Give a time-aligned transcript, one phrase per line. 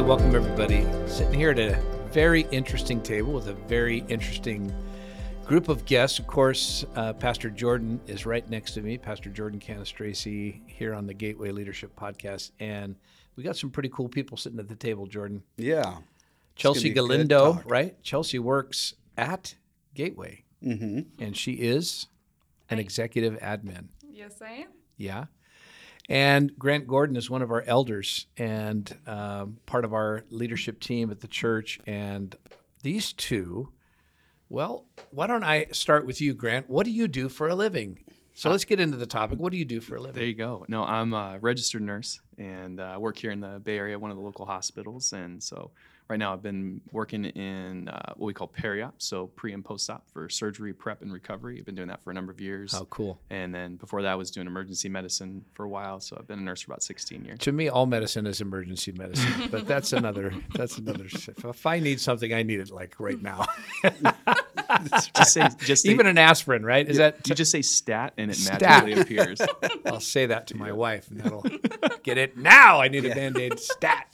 [0.00, 0.86] Hey, welcome everybody.
[1.06, 1.78] Sitting here at a
[2.10, 4.74] very interesting table with a very interesting
[5.44, 6.18] group of guests.
[6.18, 11.06] Of course, uh, Pastor Jordan is right next to me, Pastor Jordan Canistraci here on
[11.06, 12.52] the Gateway Leadership Podcast.
[12.60, 12.96] And
[13.36, 15.42] we got some pretty cool people sitting at the table, Jordan.
[15.58, 15.98] Yeah.
[16.56, 18.02] Chelsea be a good Galindo, right?
[18.02, 19.54] Chelsea works at
[19.94, 21.22] Gateway, Mm-hmm.
[21.22, 22.06] and she is
[22.70, 23.88] an executive admin.
[24.10, 24.68] Yes, I am.
[24.96, 25.26] Yeah.
[26.10, 31.08] And Grant Gordon is one of our elders and um, part of our leadership team
[31.12, 31.78] at the church.
[31.86, 32.34] And
[32.82, 33.72] these two,
[34.48, 36.68] well, why don't I start with you, Grant?
[36.68, 38.00] What do you do for a living?
[38.34, 39.38] So let's get into the topic.
[39.38, 40.16] What do you do for a living?
[40.16, 40.64] There you go.
[40.66, 44.16] No, I'm a registered nurse and uh, work here in the Bay Area, one of
[44.16, 45.12] the local hospitals.
[45.12, 45.70] And so
[46.10, 50.06] right now I've been working in uh, what we call peri-op, so pre and post-op
[50.12, 51.58] for surgery prep and recovery.
[51.58, 52.74] I've been doing that for a number of years.
[52.74, 53.20] Oh, cool.
[53.30, 56.00] And then before that, I was doing emergency medicine for a while.
[56.00, 57.38] So I've been a nurse for about 16 years.
[57.40, 60.34] To me, all medicine is emergency medicine, but that's another.
[60.54, 61.04] That's another.
[61.06, 63.46] If I need something, I need it like right now.
[65.16, 66.88] Just say, just say, Even an aspirin, right?
[66.88, 67.28] Is that?
[67.28, 68.60] you just say stat and it Stat.
[68.62, 69.40] magically appears.
[69.86, 71.44] I'll say that to my wife, and that'll
[72.04, 72.80] get it now.
[72.80, 74.06] I need a band aid stat.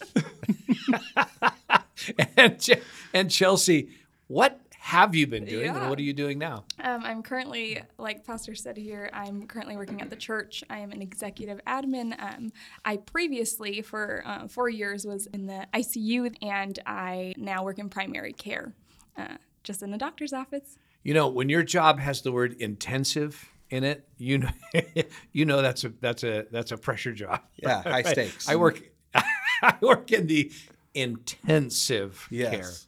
[2.37, 2.81] and, Ch-
[3.15, 3.91] and Chelsea,
[4.29, 6.65] what have you been doing, and what are you doing now?
[6.81, 10.63] Um, I'm currently, like Pastor said here, I'm currently working at the church.
[10.71, 12.15] I am an executive admin.
[12.23, 12.53] Um,
[12.85, 17.89] I previously, for uh, four years, was in the ICU, and I now work in
[17.89, 18.75] primary care,
[19.19, 20.79] uh, just in the doctor's office.
[21.03, 24.51] You know, when your job has the word intensive in it, you know,
[25.33, 27.41] you know that's a that's a that's a pressure job.
[27.57, 28.07] Yeah, high Right?
[28.07, 28.49] stakes.
[28.49, 28.81] I work,
[29.15, 30.53] I work in the
[30.97, 32.87] intensive Yes.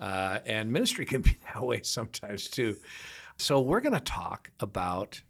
[0.00, 2.76] care, uh, and ministry can be that way sometimes too.
[3.38, 5.20] So we're going to talk about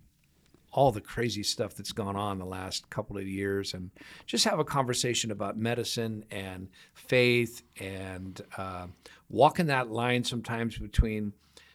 [0.72, 3.90] all the crazy stuff that's gone on the last couple of years, and
[4.26, 8.86] just have a conversation about medicine and faith, and uh,
[9.30, 11.32] walking that line sometimes between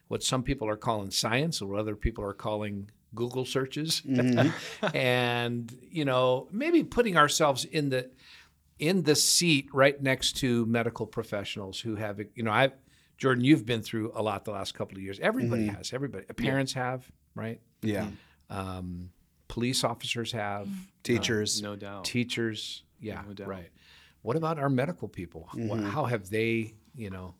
[0.07, 4.03] what some people are calling science, or what other people are calling Google searches,
[4.93, 8.09] and you know maybe putting ourselves in the
[8.81, 12.73] in the seat right next to medical professionals who have you know I've,
[13.17, 15.19] Jordan you've been through a lot the last couple of years.
[15.21, 15.93] Everybody has.
[15.93, 17.61] Everybody parents have right?
[17.81, 18.07] Yeah.
[18.49, 19.11] um,
[19.47, 20.67] police officers have
[21.03, 21.61] Teachers.
[21.61, 22.03] No doubt.
[22.03, 22.83] teachers.
[22.99, 23.47] Yeah No doubt.
[23.47, 23.69] right.
[24.23, 25.47] What about our medical people?
[25.53, 25.85] Mm-hmm.
[25.85, 27.35] how have they you know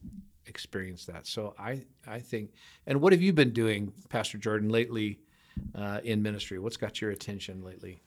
[0.46, 1.26] experienced that?
[1.26, 2.52] So I I think
[2.86, 5.20] and what have you been doing Pastor Jordan lately
[5.74, 6.60] uh, in ministry?
[6.60, 8.02] What's got your attention lately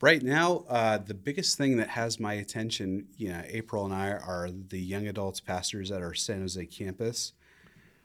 [0.00, 4.12] Right now, uh, the biggest thing that has my attention, you know, April and I
[4.12, 7.32] are the young adults pastors at our San Jose campus.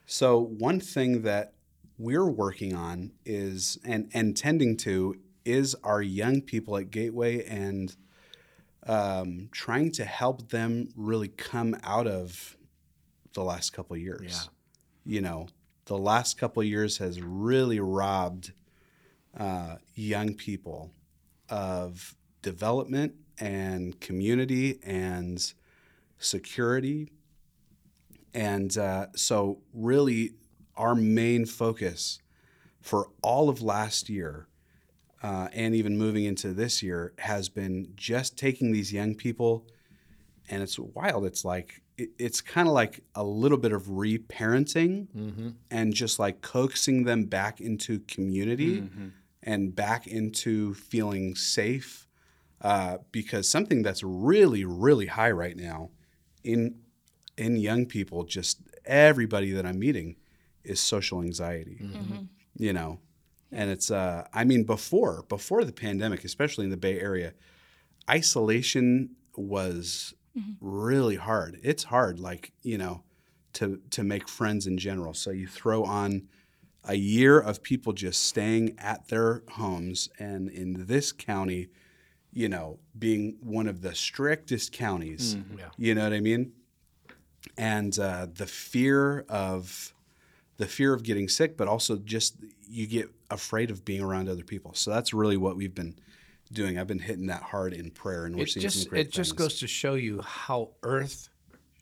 [0.05, 1.53] So one thing that
[1.97, 7.95] we're working on is and and tending to is our young people at Gateway and
[8.87, 12.57] um, trying to help them really come out of
[13.33, 14.49] the last couple of years.
[15.05, 15.47] You know,
[15.85, 18.53] the last couple of years has really robbed
[19.37, 20.91] uh, young people
[21.49, 25.53] of development and community and
[26.19, 27.11] security.
[28.33, 30.33] And uh, so, really,
[30.75, 32.19] our main focus
[32.81, 34.47] for all of last year
[35.23, 39.65] uh, and even moving into this year has been just taking these young people.
[40.49, 41.25] And it's wild.
[41.25, 45.49] It's like, it, it's kind of like a little bit of reparenting mm-hmm.
[45.71, 48.83] and just like coaxing them back into community
[49.45, 52.07] and back into feeling safe
[52.61, 55.89] uh, because something that's really really high right now
[56.43, 56.75] in
[57.37, 60.15] in young people just everybody that i'm meeting
[60.63, 61.77] is social anxiety
[62.57, 62.99] you know?
[63.51, 67.33] And it's uh i mean before before the pandemic especially in the bay area
[68.09, 70.13] isolation was
[70.59, 71.59] really hard.
[71.63, 73.03] It's hard like you know
[73.53, 75.13] to to make friends in general.
[75.13, 76.27] So you throw on
[76.87, 81.67] a year of people just staying at their homes and in this county
[82.31, 85.65] you know being one of the strictest counties yeah.
[85.77, 86.51] you know what i mean?
[87.57, 89.93] And uh, the fear of
[90.57, 92.37] the fear of getting sick but also just
[92.67, 94.73] you get afraid of being around other people.
[94.73, 95.95] So that's really what we've been
[96.51, 96.77] doing.
[96.77, 99.11] I've been hitting that hard in prayer and we're it seeing some just great it
[99.11, 101.29] just goes to show you how earth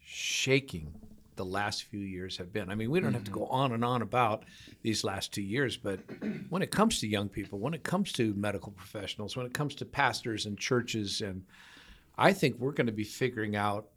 [0.04, 0.92] shaking
[1.36, 2.70] the last few years have been.
[2.70, 3.54] I mean, we don't have to go mm-hmm.
[3.54, 4.44] on and on about
[4.82, 6.00] these last two years, but
[6.48, 9.74] when it comes to young people, when it comes to medical professionals, when it comes
[9.76, 11.44] to pastors and churches, and
[12.16, 13.88] I think we're going to be figuring out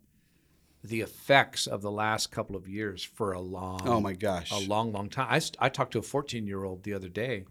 [0.84, 4.51] the effects of the last couple of years for a long, oh my gosh.
[4.51, 5.28] a long, long time.
[5.30, 7.45] I, st- I talked to a 14 year old the other day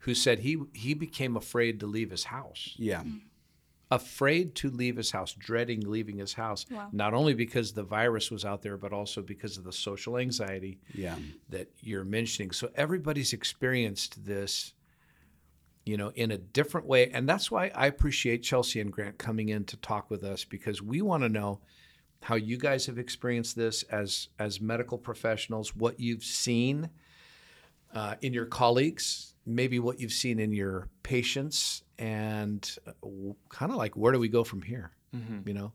[0.00, 2.74] who said he he became afraid to leave his house.
[2.76, 3.20] Yeah mm.
[3.94, 6.88] Afraid to leave his house, dreading leaving his house, Wow.
[6.92, 10.78] not only because the virus was out there, but also because of the social anxiety
[10.94, 11.16] Yeah.
[11.48, 12.50] that you're mentioning.
[12.52, 14.74] So everybody's experienced this,
[15.84, 17.10] you know, in a different way.
[17.10, 20.80] And that's why I appreciate Chelsea and Grant coming in to talk with us because
[20.82, 21.60] we want to know
[22.22, 26.88] how you guys have experienced this as as medical professionals, what you've seen
[27.94, 32.76] uh, in your colleagues, maybe what you've seen in your patients, and
[33.48, 34.90] kind of like where do we go from here?
[35.46, 35.72] You know,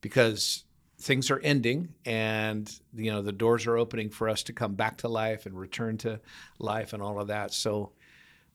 [0.00, 0.64] because
[0.98, 4.98] things are ending and you know the doors are opening for us to come back
[4.98, 6.20] to life and return to
[6.58, 7.52] life and all of that.
[7.52, 7.92] So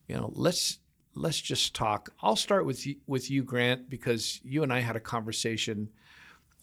[0.06, 0.78] you know let's
[1.14, 2.10] let's just talk.
[2.22, 5.88] I'll start with you with you grant because you and i had a conversation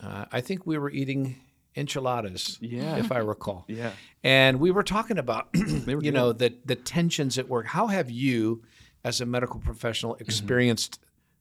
[0.01, 1.35] uh, i think we were eating
[1.75, 2.97] enchiladas Yeah.
[2.97, 3.91] if i recall Yeah.
[4.23, 5.49] and we were talking about
[5.87, 8.63] were you know the the tensions at work how have you
[9.03, 10.23] as a medical professional Mm-hmm.
[10.23, 10.99] experienced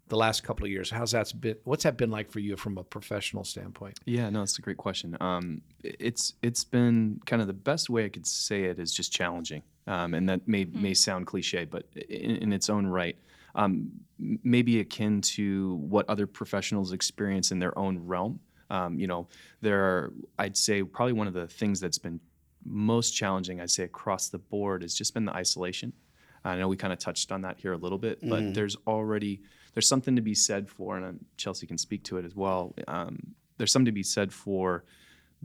[0.08, 2.76] the last couple of years how's that been what's that been like for you from
[2.78, 5.16] a professional standpoint Yeah, no, it's a great question.
[5.20, 9.12] Um, it's it's been kind of the best way I could say it is just
[9.12, 13.16] challenging, um, and that may may sound cliche, but in, in its own right,
[13.54, 18.40] um, maybe akin to what other professionals experience in their own realm.
[18.74, 19.22] Um, you know,
[19.60, 22.18] there are I'd say probably one of the things that's been
[22.64, 25.92] most challenging, I'd say across the board, has just been the isolation.
[26.46, 29.40] I know we kind of touched on that here a little bit, but there's already
[29.74, 32.74] there's something to be said for, and uh, Chelsea can speak to it as well.
[32.86, 34.84] Um, there's something to be said for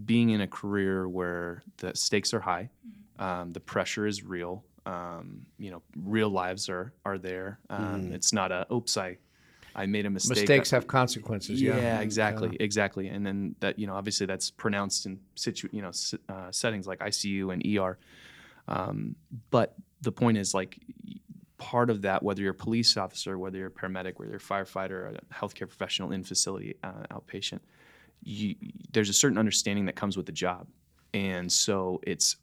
[0.06, 2.70] being in a career where the stakes are high,
[3.18, 4.64] um, the pressure is real.
[4.86, 5.82] Um, you know,
[6.16, 7.60] real lives are are there.
[7.70, 9.18] Um, It's not a oops, I
[9.80, 10.38] I made a mistake.
[10.38, 13.08] mistakes have consequences yeah, Yeah, exactly, exactly.
[13.08, 15.92] And then that you know, obviously that's pronounced in situ you know
[16.28, 17.98] uh, settings like ICU and ER.
[18.68, 19.16] Um,
[19.52, 20.80] but the point is like
[21.58, 24.40] part of that, whether you're a police officer, whether you're a paramedic, whether you're a
[24.40, 27.62] firefighter, a healthcare professional in facility uh, outpatient,
[28.22, 28.56] you,
[28.92, 30.68] there's a certain understanding that comes with the job,
[31.14, 32.36] and so it's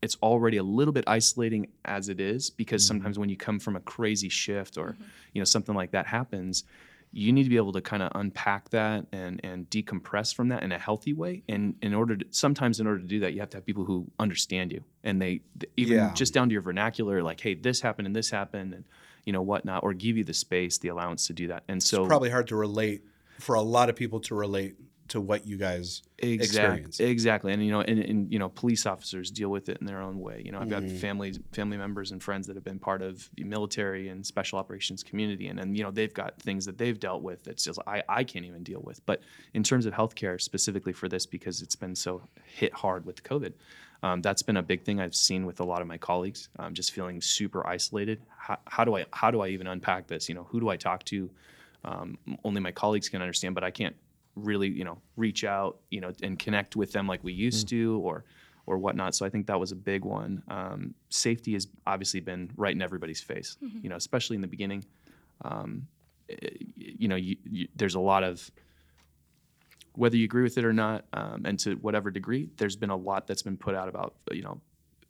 [0.00, 2.88] it's already a little bit isolating as it is because mm-hmm.
[2.88, 5.02] sometimes when you come from a crazy shift or mm-hmm.
[5.32, 6.64] you know something like that happens
[7.12, 10.62] you need to be able to kind of unpack that and and decompress from that
[10.62, 11.42] in a healthy way.
[11.48, 13.84] And in order to sometimes in order to do that you have to have people
[13.84, 14.82] who understand you.
[15.04, 16.12] And they th- even Yeah.
[16.14, 18.84] just down to your vernacular like hey this happened and this happened and
[19.24, 21.64] you know whatnot or give you the space the allowance to do that.
[21.68, 23.02] And so It's probably hard to relate
[23.38, 24.76] for a lot of people to relate
[25.08, 26.44] to what you guys Exactly.
[26.44, 27.00] experience.
[27.00, 27.52] Exactly.
[27.52, 30.20] And you know, and, and you know, police officers deal with it in their own
[30.20, 30.42] way.
[30.44, 30.96] You know, I've got Mm-hmm.
[30.98, 35.02] families, family members, and friends that have been part of the military and special operations
[35.02, 38.02] community, and and you know, they've got things that they've dealt with that's just I
[38.08, 39.04] I can't even deal with.
[39.06, 39.20] But
[39.54, 43.52] in terms of healthcare, specifically for this, because it's been so hit hard with COVID.
[44.02, 46.48] Um, that's been a big thing I've seen with a lot of my colleagues.
[46.58, 48.20] Um, just feeling super isolated.
[48.36, 50.28] How, how do I how do I even unpack this?
[50.28, 51.30] You know, who do I talk to?
[51.84, 53.96] Um, only my colleagues can understand, but I can't
[54.44, 58.00] really you know reach out you know and connect with them like we used to
[58.04, 58.24] or
[58.66, 59.14] or whatnot.
[59.14, 60.42] So i think that was a big one.
[60.48, 64.84] Um, safety has obviously been right in everybody's face you know especially in the beginning.
[65.42, 65.86] Um,
[66.28, 66.36] eh,
[66.76, 68.50] you know you, you, there's a lot of
[69.94, 72.96] whether you agree with it or not um, and to whatever degree there's been a
[72.96, 74.60] lot that's been put out about you know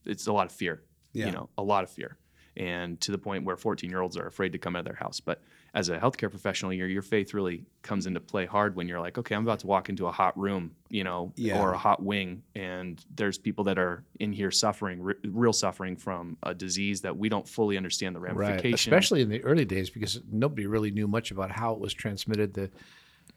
[0.06, 0.82] it's a lot of fear
[1.12, 1.26] Yeah.
[1.26, 2.16] you know a lot of fear
[2.58, 4.94] and to the point where 14 year olds are afraid to come out of their
[4.94, 5.20] house.
[5.20, 5.40] But
[5.74, 9.18] as a healthcare professional your, your faith really comes into play hard when you're like
[9.18, 11.60] okay i'm about to walk into a hot room you know Yeah.
[11.60, 15.94] or a hot wing and there's people that are in here suffering re- real suffering
[15.94, 18.80] from a disease that we don't fully understand the right ramifications.
[18.80, 22.54] especially in the early days because nobody really knew much about how it was transmitted
[22.54, 22.70] the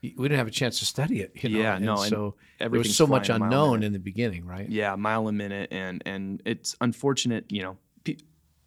[0.01, 1.59] we didn't have a chance to study it you know?
[1.59, 3.91] Yeah, and no, and so there was so much flying a mile a unknown in
[3.91, 4.69] the beginning right?
[4.69, 7.77] Yeah mile a minute and and it's unfortunate you know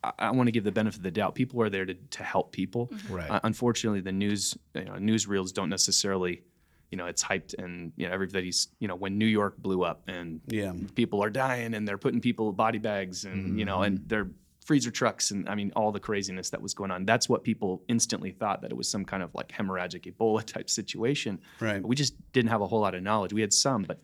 [0.04, 1.34] I, I want to give the benefit of the doubt.
[1.34, 2.90] People are there to, to help people.
[3.08, 3.30] Right.
[3.30, 6.42] uh, unfortunately the news you know, newsreels don't necessarily
[6.90, 10.02] you know it's hyped and you know everybody's you know when new york blew up
[10.06, 10.72] and Yeah.
[10.94, 14.28] people are dying and they're putting people in body bags and you know and they're
[14.64, 17.04] freezer trucks and i mean all the craziness that was going on.
[17.04, 20.70] That's what people instantly thought that it was some kind of like hemorrhagic ebola type
[20.70, 21.40] situation.
[21.60, 21.82] Right.
[21.84, 23.32] we just didn't have a whole lot of knowledge.
[23.32, 23.98] We had some but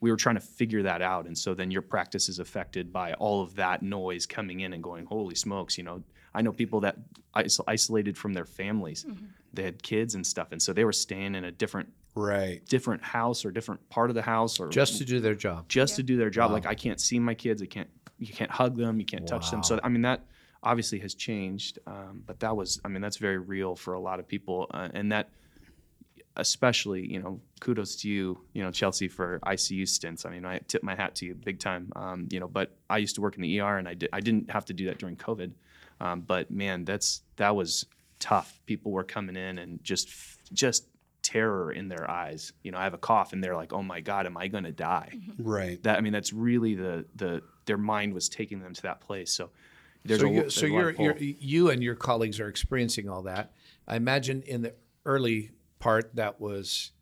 [0.00, 3.12] we were trying to figure that out and so then your practice is affected by
[3.14, 6.02] all of that noise coming in and going holy smokes you know
[6.34, 6.96] i know people that
[7.44, 9.06] is- isolated from their families
[9.54, 12.64] they had kids and stuff and so they were staying in a different Right.
[12.66, 15.96] different house or different part of the house or just to do their job just
[15.96, 16.50] to do their job.
[16.50, 17.60] Like I can't see my kids.
[17.60, 17.90] I can't.
[18.18, 18.98] You can't hug them.
[18.98, 19.62] You can't touch them.
[19.62, 20.24] So I mean that
[20.62, 21.78] obviously has changed.
[21.86, 22.80] Um, but that was.
[22.86, 25.28] I mean that's very real for a lot of people, uh, and that
[26.36, 30.24] especially you know kudos to you you know Chelsea for ICU stints.
[30.24, 31.92] I mean I tip my hat to you big time.
[31.96, 34.20] Um, you know, but I used to work in the ER and I did I
[34.20, 35.52] didn't have to do that during COVID.
[36.00, 37.86] Um, but man, that's that was
[38.18, 38.60] tough.
[38.66, 40.08] People were coming in and just
[40.52, 40.88] just
[41.22, 42.52] terror in their eyes.
[42.62, 44.64] You know, I have a cough and they're like, "Oh my god, am I going
[44.64, 45.82] to die?" Right.
[45.82, 49.32] That I mean, that's really the the their mind was taking them to that place.
[49.32, 49.50] So
[50.04, 53.08] there's so a, you, there's So a you're, you're you and your colleagues are experiencing
[53.08, 53.52] all that.
[53.88, 54.74] I imagine in the
[55.04, 56.92] early part that was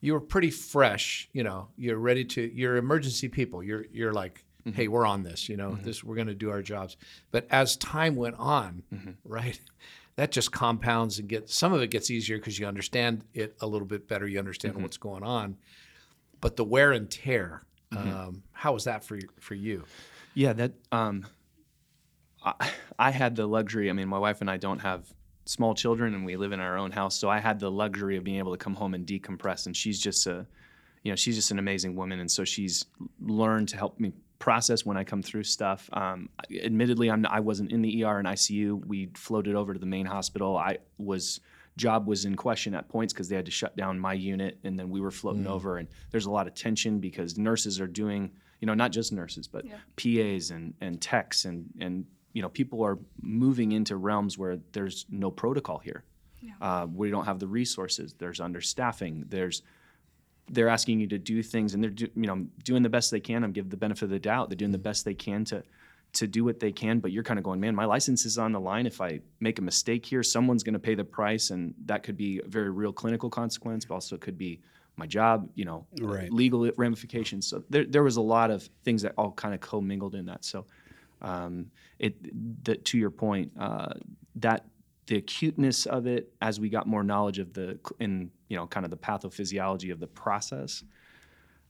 [0.00, 1.28] you were pretty fresh.
[1.32, 2.42] You know, you're ready to.
[2.54, 3.62] You're emergency people.
[3.62, 4.76] You're you're like, Mm-hmm.
[4.76, 5.48] hey, we're on this.
[5.50, 6.96] You know, this we're going to do our jobs.
[7.30, 9.10] But as time went on, Mm-hmm.
[9.24, 9.60] right,
[10.16, 13.66] that just compounds and gets some of it gets easier because you understand it a
[13.66, 14.26] little bit better.
[14.26, 14.82] You understand Mm-hmm.
[14.84, 15.56] what's going on.
[16.40, 17.62] But the wear and tear.
[17.92, 18.08] Mm-hmm.
[18.14, 19.84] Um, how was that for for you?
[20.32, 21.26] Yeah, that um,
[22.44, 23.88] I, I had the luxury.
[23.90, 25.06] I mean, my wife and I don't have
[25.44, 28.24] small children, and we live in our own house, so I had the luxury of
[28.24, 29.66] being able to come home and decompress.
[29.66, 30.46] And she's just a,
[31.02, 32.86] you know, she's just an amazing woman, and so she's
[33.20, 35.88] learned to help me process when I come through stuff.
[35.92, 36.28] Um,
[36.62, 38.84] admittedly, I'm I wasn't in the ER and ICU.
[38.86, 40.56] We floated over to the main hospital.
[40.56, 41.40] I was
[41.76, 44.78] job was in question at points because they had to shut down my unit, and
[44.78, 45.78] then we were floating over.
[45.78, 49.48] And there's a lot of tension because nurses are doing, you know, not just nurses,
[49.48, 49.64] but
[49.96, 55.06] PAs and and techs and and you know people are moving into realms where there's
[55.08, 56.04] no protocol here.
[56.60, 58.14] Uh, we don't have the resources.
[58.18, 59.30] There's understaffing.
[59.30, 59.62] There's
[60.50, 63.20] they're asking you to do things and they're do, you know doing the best they
[63.20, 63.42] can.
[63.44, 64.50] I'm give the benefit of the doubt.
[64.50, 65.62] They're doing the best they can to
[66.14, 68.52] to do what they can, but you're kind of going, man, my license is on
[68.52, 68.86] the line.
[68.86, 72.16] If I make a mistake here, someone's going to pay the price, and that could
[72.16, 74.60] be a very real clinical consequence, but also it could be
[74.96, 76.32] my job, you know, Right.
[76.32, 77.48] legal ramifications.
[77.48, 80.44] So there, there was a lot of things that all kind of commingled in that.
[80.44, 80.66] So
[81.22, 82.14] um, it
[82.64, 83.94] that to your point, uh,
[84.36, 84.64] that
[85.06, 88.84] the acuteness of it as we got more knowledge of the in you know kind
[88.84, 90.82] of the pathophysiology of the process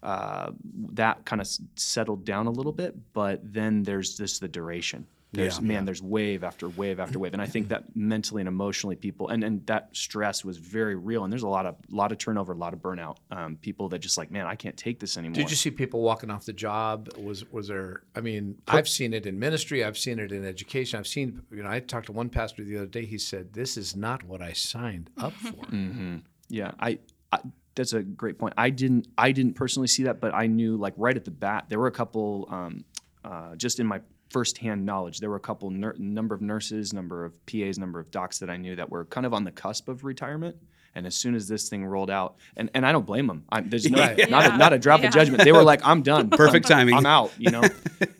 [0.02, 0.50] uh,
[0.92, 5.58] that kind of settled down a little bit but then there's just the duration there's
[5.58, 5.66] Yeah.
[5.66, 9.28] man there's wave after wave after wave and i think that mentally and emotionally people
[9.28, 12.52] and, and that stress was very real and there's a lot of lot of turnover
[12.52, 15.34] a lot of burnout um, people that just like man i can't take this anymore
[15.34, 17.08] Did you see people walking off the job?
[17.18, 18.02] Was was there?
[18.14, 19.84] I mean, I've seen it in ministry.
[19.84, 20.98] I've seen it in education.
[20.98, 21.42] I've seen.
[21.50, 23.04] You know, I talked to one pastor the other day.
[23.04, 25.64] He said, "This is not what I signed up for."
[26.48, 26.98] Yeah, I,
[27.32, 27.38] I
[27.74, 28.54] that's a great point.
[28.58, 31.66] I didn't I didn't personally see that, but I knew like right at the bat
[31.68, 32.84] there were a couple um,
[33.24, 34.00] uh, just in my
[34.34, 38.10] firsthand knowledge there were a couple nur- number of nurses, number of PAs, number of
[38.10, 40.56] docs that I knew that were kind of on the cusp of retirement.
[40.96, 43.44] And as soon as this thing rolled out, and, and I don't blame them.
[43.50, 44.30] I'm, there's no, Right.
[44.30, 45.08] not, a, not a drop Yeah.
[45.08, 45.42] of judgment.
[45.44, 46.30] They were like, I'm done.
[46.44, 46.94] Perfect I'm- timing.
[46.94, 47.32] I'm out.
[47.38, 47.62] You know.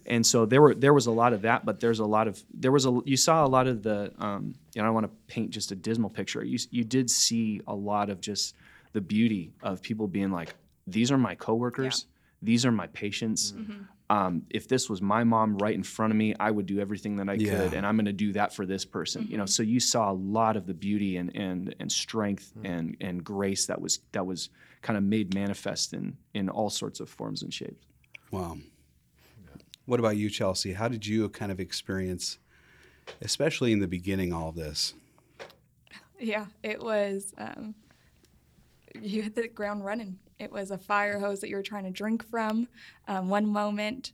[0.06, 2.42] and so there were there was a lot of that, but there's a lot of
[2.52, 5.06] there was a you saw a lot of the um, you know I don't want
[5.06, 6.42] to paint just a dismal picture.
[6.44, 8.54] You you did see a lot of just
[8.92, 10.54] the beauty of people being like,
[10.86, 12.06] these are my coworkers,
[12.42, 13.52] these are my patients.
[13.52, 13.82] Mm-hmm.
[14.10, 17.16] Um, if this was my mom right in front of me, I would do everything
[17.16, 17.50] that I Yeah.
[17.56, 19.26] could, and I'm going to do that for this person.
[19.30, 22.96] You know, so you saw a lot of the beauty and and and strength and
[23.00, 24.50] and grace that was that was
[24.82, 27.86] kind of made manifest in in all sorts of forms and shapes.
[28.30, 28.58] Wow.
[29.86, 30.72] What about you, Chelsea?
[30.74, 32.38] How did you kind of experience,
[33.22, 34.94] especially in the beginning, all of this?
[36.18, 37.34] Yeah, it was.
[37.38, 37.74] Um,
[39.00, 40.18] you hit the ground running.
[40.44, 42.68] It was a fire hose that you were trying to drink from.
[43.08, 44.12] Um, one moment,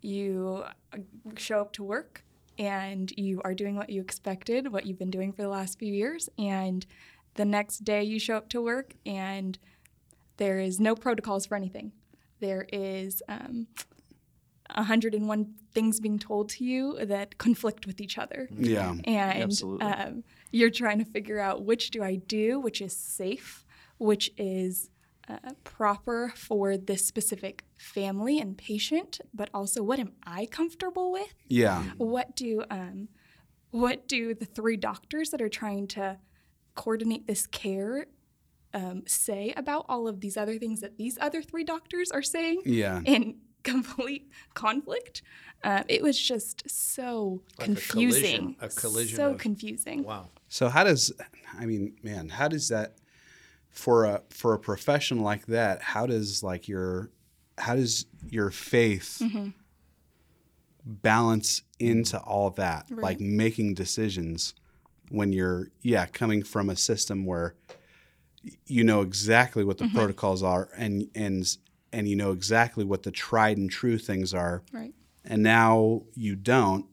[0.00, 0.98] you uh,
[1.36, 2.22] show up to work
[2.58, 5.92] and you are doing what you expected, what you've been doing for the last few
[5.92, 6.86] years, and
[7.34, 9.58] the next day you show up to work and
[10.38, 11.92] there is no protocols for anything.
[12.40, 13.66] There is um,
[14.74, 18.92] 101 things being told to you that conflict with each other Yeah.
[19.04, 19.86] and Absolutely.
[19.86, 23.64] um, you're trying to figure out which do I do, which is safe,
[23.98, 24.90] which is
[25.28, 31.34] uh, proper for this specific family and patient, but also what am I comfortable with?
[31.48, 31.82] Yeah.
[31.98, 33.08] What do um,
[33.70, 36.18] what do the three doctors that are trying to
[36.74, 38.06] coordinate this care
[38.74, 42.62] um, say about all of these other things that these other three doctors are saying?
[42.64, 43.00] Yeah.
[43.04, 45.22] in complete conflict.
[45.64, 48.22] Uh, it was just so Like a confusing.
[48.22, 50.04] collision- a collision So of- confusing.
[50.04, 50.30] Wow.
[50.48, 51.12] So how does
[51.58, 52.98] I mean, man, how does that
[53.76, 57.10] for a for a profession like that, how does like your
[57.58, 59.48] how does your faith Mm-hmm.
[60.84, 62.86] balance into all that?
[62.90, 63.02] Right.
[63.02, 64.54] Like making decisions
[65.10, 67.54] when you're yeah, coming from a system where
[68.66, 69.96] you know exactly what the Mm-hmm.
[69.96, 71.44] protocols are and and
[71.92, 74.94] and you know exactly what the tried and true things are Right.
[75.24, 76.86] and now you don't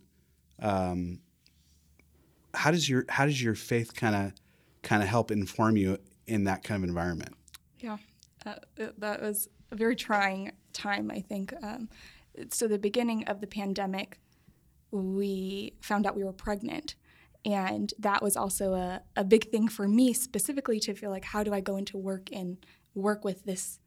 [0.62, 1.20] um,
[2.54, 4.34] how does your how does your faith kind of
[4.82, 7.36] kind of help inform you in that kind of environment
[7.80, 7.98] Yeah.
[8.46, 8.56] Uh,
[8.98, 11.54] that was a very trying time, I think.
[11.64, 11.90] Um,
[12.50, 14.20] so, the beginning of the pandemic,
[14.92, 16.96] we found out we were pregnant.
[17.46, 21.44] and that was also a, a big thing for me specifically to feel like how
[21.44, 22.58] do I go into work and
[22.96, 23.80] work with this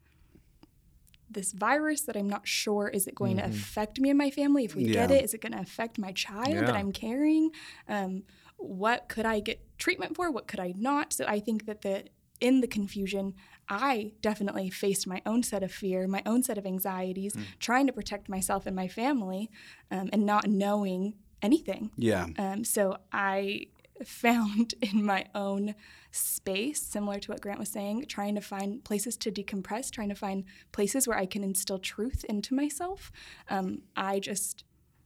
[1.31, 4.65] this virus that I'm not sure is it going to affect me and my family
[4.65, 7.51] if we get it is it going to affect my child that I'm carrying
[7.89, 8.23] um,
[8.59, 12.05] what could I get treatment for what could I not so I think that the
[12.41, 13.35] in the confusion
[13.69, 17.93] I definitely faced my own set of fear my own set of anxieties trying to
[17.93, 19.51] protect myself and my family
[19.91, 22.27] um, and not knowing anything Yeah.
[22.39, 23.67] um, so I
[24.05, 25.75] found in my own
[26.11, 30.15] space, similar to what Grant was saying, trying to find places to decompress, trying to
[30.15, 33.13] find places where I can instill truth into myself.
[33.51, 34.65] Um, I just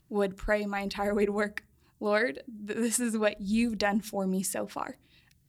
[0.09, 1.63] would pray my entire way to work,
[1.99, 4.97] Lord, th- this is what you've done for me so far.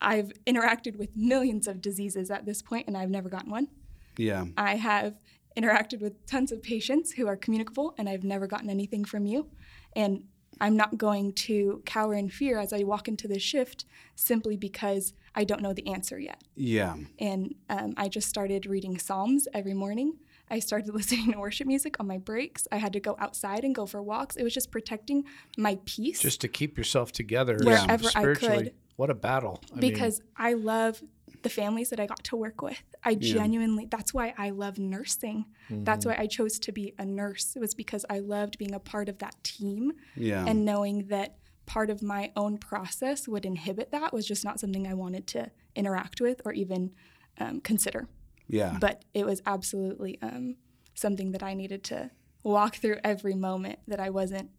[0.03, 3.69] I've interacted with millions of diseases at this point, and I've never gotten one.
[4.17, 4.47] Yeah.
[4.57, 5.15] I have
[5.57, 9.49] interacted with tons of patients who are communicable, and I've never gotten anything from you.
[9.95, 10.25] And
[10.61, 15.15] I'm not going to cower in fear as I walk into this shift simply because
[15.35, 16.43] I don't know the answer yet.
[16.55, 16.97] Yeah.
[17.19, 20.19] And um, I just started reading Psalms every morning.
[20.51, 22.69] I started listening to worship music on my breaks.
[22.71, 24.37] I had to go outside and go for walks.
[24.37, 25.25] It was just protecting
[25.57, 26.21] my peace.
[26.21, 27.85] Just to keep yourself together yeah.
[27.87, 28.75] Wherever I could.
[28.97, 29.61] What a battle.
[29.73, 31.03] I mean, because I love
[31.43, 32.81] the families that I got to work with.
[33.03, 35.47] I genuinely, that's why I love nursing.
[35.71, 37.57] That's why I chose to be a nurse.
[37.57, 40.45] It was because I loved being a part of that team Yeah.
[40.47, 44.87] and knowing that part of my own process would inhibit that was just not something
[44.87, 46.91] I wanted to interact with or even
[47.39, 48.09] um, consider.
[48.47, 48.77] yeah.
[48.81, 50.57] But it was absolutely um,
[50.95, 52.11] something that I needed to
[52.45, 54.51] walk through every moment that I wasn't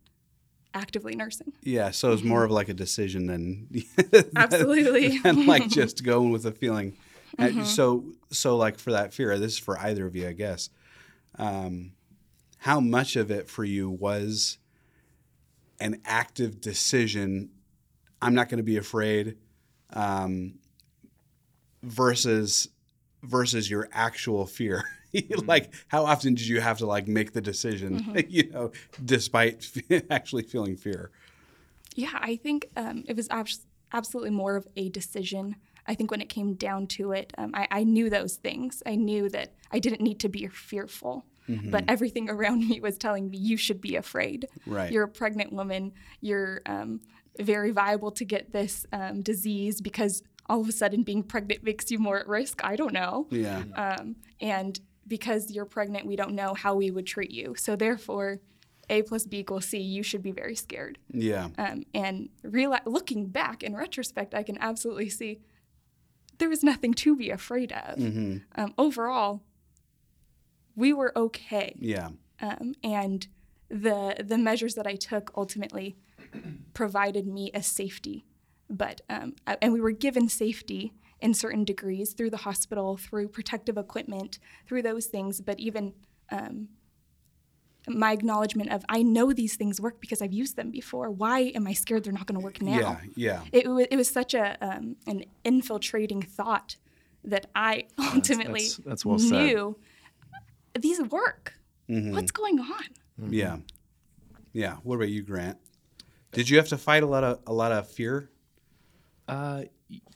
[0.74, 1.53] actively nursing.
[1.62, 3.68] Yeah, so it's more of like a decision than
[4.36, 5.18] Absolutely.
[5.24, 6.98] than like just going with a feeling.
[7.38, 10.69] Uh, So so like for that fear, this is for either of you, I guess.
[11.38, 11.93] Um,
[12.58, 14.58] how much of it for you was
[15.80, 17.50] an active decision?
[18.21, 19.38] I'm not going to be afraid.
[19.91, 20.56] Um,
[21.84, 22.69] versus
[23.21, 24.84] versus your actual fear.
[25.45, 28.71] like how often did you have to like make the decision, you know,
[29.04, 29.71] despite
[30.10, 31.12] actually feeling fear?
[31.95, 35.56] Yeah, I think um, it was abs- absolutely more of a decision.
[35.86, 38.82] I think when it came down to it, um, I, I knew those things.
[38.86, 41.26] I knew that I didn't need to be fearful,
[41.69, 44.47] but everything around me was telling me you should be afraid.
[44.65, 44.91] Right.
[44.91, 45.91] You're a pregnant woman.
[46.21, 47.02] You're um,
[47.39, 51.89] very viable to get this um, disease because all of a sudden being pregnant makes
[51.91, 52.63] you more at risk.
[52.63, 53.28] I don't know.
[53.30, 53.63] Yeah.
[53.76, 57.56] Um, and because you're pregnant, we don't know how we would treat you.
[57.58, 58.39] So therefore,
[58.89, 59.80] A plus B equals C.
[59.80, 60.98] You should be very scared.
[61.12, 61.50] Yeah.
[61.58, 65.39] Um, and reali- looking back in retrospect, I can absolutely see
[66.38, 68.00] there was nothing to be afraid of.
[68.56, 69.42] Um, overall,
[70.76, 72.10] we were okay, Yeah.
[72.42, 73.28] um, and
[73.70, 75.96] the the measures that I took ultimately
[76.74, 78.26] provided me a safety.
[78.70, 83.78] But um, and we were given safety in certain degrees through the hospital, through protective
[83.78, 85.42] equipment, through those things.
[85.42, 85.94] But even
[86.32, 86.68] um,
[87.88, 91.10] my acknowledgement of I know these things work because I've used them before.
[91.10, 92.80] Why am I scared they're not going to work now?
[92.80, 92.98] Yeah.
[93.16, 93.42] Yeah.
[93.52, 96.76] It, wa- it was such a um, an infiltrating thought
[97.24, 99.32] that I ultimately that's- that's well said.
[99.46, 99.78] knew
[100.80, 101.54] these work.
[101.90, 102.14] Mm-hmm.
[102.14, 102.84] What's going on?
[103.30, 103.58] Yeah.
[104.54, 104.76] Yeah.
[104.84, 105.58] What about you, Grant?
[106.32, 108.30] Did you have to fight a lot of a lot of fear?
[109.28, 109.64] Uh,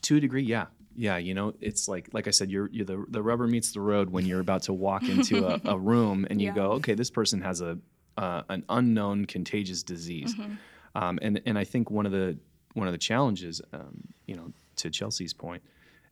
[0.02, 0.66] to a degree, yeah,
[0.98, 1.16] yeah.
[1.18, 4.10] You know, it's like like I said, you're, you're the the rubber meets the road
[4.10, 6.54] when you're about to walk into a, a room and you Yeah.
[6.54, 7.78] go, okay, this person has a
[8.16, 10.34] uh, an unknown contagious disease,
[10.96, 12.36] um, and and I think one of the
[12.74, 15.62] one of the challenges, um, you know, to Chelsea's point,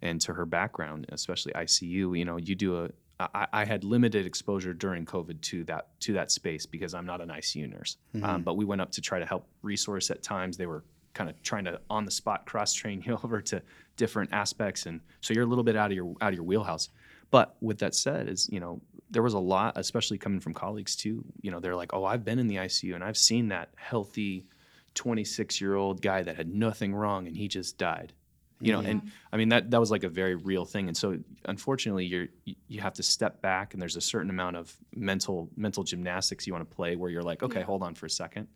[0.03, 4.27] and to her background, especially ICU, you know, you do a I, I had limited
[4.27, 7.97] exposure during COVID to that to that space because I'm not an ICU nurse.
[8.23, 10.57] Um, but we went up to try to help resource at times.
[10.59, 10.85] They were
[11.17, 13.63] kind of trying to on the spot cross train you over to
[13.97, 16.91] different aspects, and so you're a little bit out of your out of your wheelhouse.
[17.31, 20.95] But with that said, is you know there was a lot, especially coming from colleagues
[20.95, 21.25] too.
[21.41, 24.47] You know they're like, oh, I've been in the ICU and I've seen that healthy
[24.95, 28.15] 26 year old guy that had nothing wrong and he just died
[28.63, 31.19] you know and i mean that that was like a very real thing and so
[31.45, 32.29] unfortunately you're
[32.69, 36.55] you- have to step back and there's a certain amount of mental mental gymnastics you
[36.55, 38.49] want to play where you're like okay hold on for a second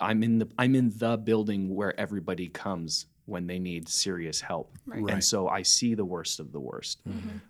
[0.00, 4.76] i'm in the i'm in the building where everybody comes when they need serious help.
[4.86, 5.04] Right.
[5.08, 7.00] and so i see the worst of the worst.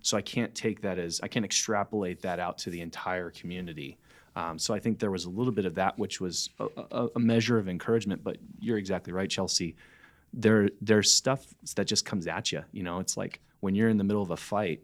[0.03, 3.99] So i can't take that as i can't extrapolate that out to the entire community.
[4.37, 7.09] Um, so i think there was a little bit of that which was a, a,
[7.17, 9.77] a measure of encouragement but you're exactly right chelsea.
[10.35, 12.99] There there's stuff that just comes at you you know?
[13.01, 14.81] It's like when you're in the middle of a fight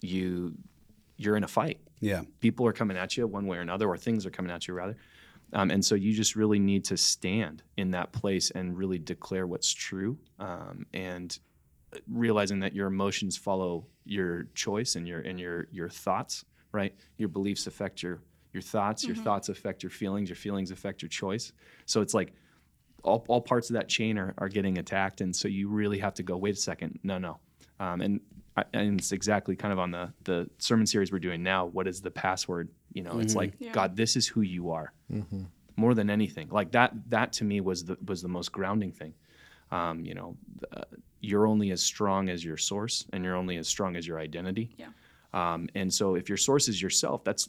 [0.00, 0.54] you
[1.16, 1.78] you're in a fight.
[2.00, 2.22] Yeah.
[2.40, 4.74] people are coming at you one way or another or things are coming at you
[4.74, 4.96] rather
[5.54, 9.46] Um, and so you just really need to stand in that place and really declare
[9.46, 11.38] what's true um, and
[12.08, 16.92] realizing that your emotions follow your choice and your and your your thoughts right?
[17.18, 18.20] Your beliefs affect your
[18.52, 21.52] your thoughts your thoughts affect your feelings your feelings affect your choice.
[21.86, 22.34] So it's like
[23.02, 26.14] all, all parts of that chain are, are getting attacked and so you really have
[26.14, 27.38] to go wait a second no no.
[27.80, 28.20] Um, and
[28.56, 31.86] I- and it's exactly kind of on the the sermon series we're doing now what
[31.88, 32.68] is the password?
[32.92, 33.72] You know it's like Yeah.
[33.72, 34.92] god this is who you are.
[35.76, 36.48] More than anything.
[36.50, 39.14] Like that that to me was the was the most grounding thing.
[39.72, 40.36] Um, you know
[40.76, 40.82] uh,
[41.20, 44.70] you're only as strong as your source and you're only as strong as your identity.
[44.78, 44.88] Yeah.
[45.32, 47.48] um, and so if your source is yourself that's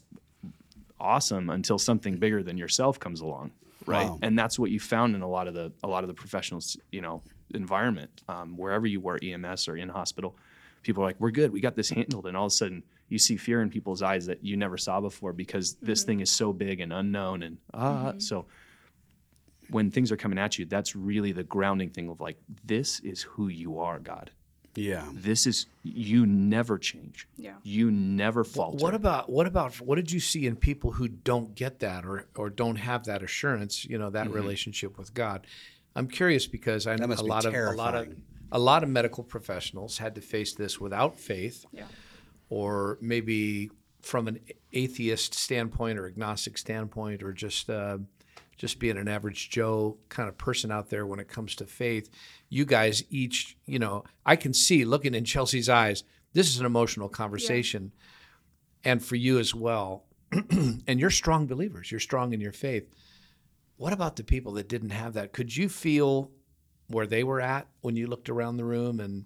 [0.98, 3.50] awesome until something bigger than yourself comes along
[3.84, 4.08] right?
[4.08, 4.18] Wow.
[4.22, 6.76] and that's what you found in a lot of the a lot of the professionals
[6.90, 7.22] you know
[7.54, 8.22] environment.
[8.28, 10.36] Um, wherever you were ems or in hospital
[10.86, 13.18] people are like we're good we got this handled and all of a sudden you
[13.18, 16.06] see fear in people's eyes that you never saw before because this mm-hmm.
[16.06, 18.18] thing is so big and unknown and ah mm-hmm.
[18.18, 18.46] so
[19.68, 23.22] when things are coming at you that's really the grounding thing of like this is
[23.22, 24.30] who you are god
[24.76, 25.04] Yeah.
[25.12, 27.56] this is you never change Yeah.
[27.64, 31.54] you never falter What about what about what did you see in people who don't
[31.54, 33.84] get that or or don't have that assurance?
[33.84, 34.34] You know that mm-hmm.
[34.34, 35.46] relationship with God.
[35.96, 38.22] I'm curious because I know a be lot of a lot of terrifying.
[38.52, 41.86] A lot of medical professionals had to face this without faith, Yeah.
[42.48, 43.70] or maybe
[44.02, 44.40] from an
[44.72, 47.98] atheist standpoint or agnostic standpoint, or just uh,
[48.56, 52.08] just being an average Joe kind of person out there when it comes to faith.
[52.48, 56.04] You guys each, you know, I can see looking in Chelsea's eyes.
[56.32, 57.92] This is an emotional conversation
[58.84, 60.04] and for you as well.
[60.32, 61.90] and you're strong believers.
[61.90, 62.88] You're strong in your faith.
[63.76, 65.32] What about the people that didn't have that?
[65.32, 66.30] Could you feel
[66.88, 69.24] where they were at when you looked around the room and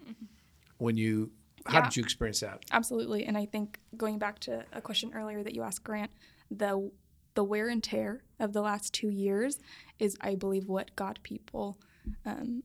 [0.78, 1.30] when you
[1.66, 1.84] how Yeah.
[1.84, 2.64] did you experience that?
[2.72, 3.26] Absolutely.
[3.26, 6.10] And I think going back to a question earlier that you asked Grant,
[6.50, 6.90] the
[7.34, 9.58] the wear and tear of the last two years
[9.98, 11.78] is, I believe, what got people
[12.26, 12.64] um,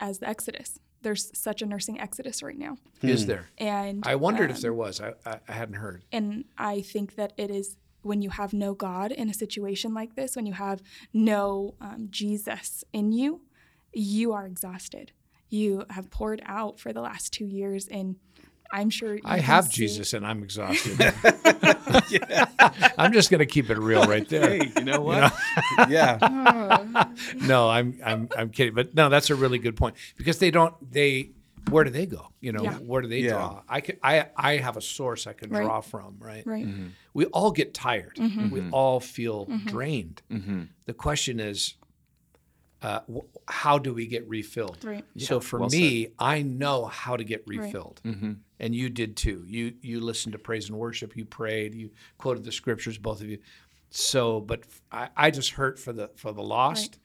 [0.00, 0.78] as the exodus.
[1.02, 3.46] There's such a nursing exodus right now, Is there?
[3.58, 5.00] and I wondered if um, there was.
[5.00, 6.02] I, I, I hadn't heard.
[6.12, 10.14] and I think that it is when you have no God in a situation like
[10.16, 10.80] this, when you have
[11.12, 13.42] no um, Jesus in you,
[13.92, 15.12] you are exhausted.
[15.48, 18.16] You have poured out for the last two years, and
[18.70, 20.98] I'm sure you I have see- Jesus and I'm exhausted.
[22.98, 24.50] I'm just going to keep it real right there.
[24.58, 25.32] hey you know what
[25.88, 26.18] Yeah.
[27.40, 28.74] No, I'm I'm I'm kidding.
[28.74, 31.30] But no, that's a really good point because they don't they
[31.70, 32.28] where do they go?
[32.40, 32.74] You know, Yeah.
[32.74, 33.30] where do they Yeah.
[33.30, 33.62] draw?
[33.68, 35.64] I could I I have a source I can Right.
[35.64, 36.46] draw from, right?
[36.46, 36.66] Right.
[37.14, 38.16] We all get tired.
[38.16, 38.50] Mm-hmm.
[38.50, 40.22] We all feel drained.
[40.30, 40.62] Mm-hmm.
[40.86, 41.74] The question is
[42.82, 43.00] uh,
[43.46, 44.84] how do we get refilled?
[44.84, 45.04] Right.
[45.16, 48.00] So for well me, I know how to get refilled.
[48.04, 48.32] Mm-hmm.
[48.60, 49.44] And you did too.
[49.46, 51.16] You you listened to praise and worship.
[51.16, 51.74] You prayed.
[51.74, 52.98] You quoted the scriptures.
[52.98, 53.38] Both of you.
[53.90, 56.98] So, but I, I just hurt for the for the lost,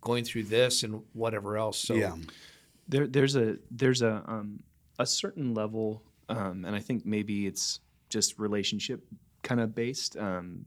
[0.00, 1.78] going through this and whatever else.
[1.78, 2.14] So Yeah.
[2.88, 4.62] there there's a there's a um,
[4.98, 9.02] a certain level um, and I think maybe it's just relationship
[9.42, 10.66] kind of based um,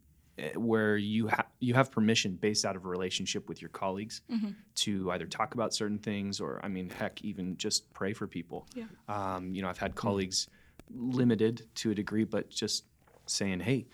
[0.56, 4.22] where you have you have permission based out of a relationship with your colleagues
[4.76, 8.68] to either talk about certain things or I mean heck even just pray for people
[8.74, 8.86] Yeah.
[9.08, 10.48] um, you know I've had colleagues
[10.94, 12.86] limited to a degree but just
[13.26, 13.86] saying hey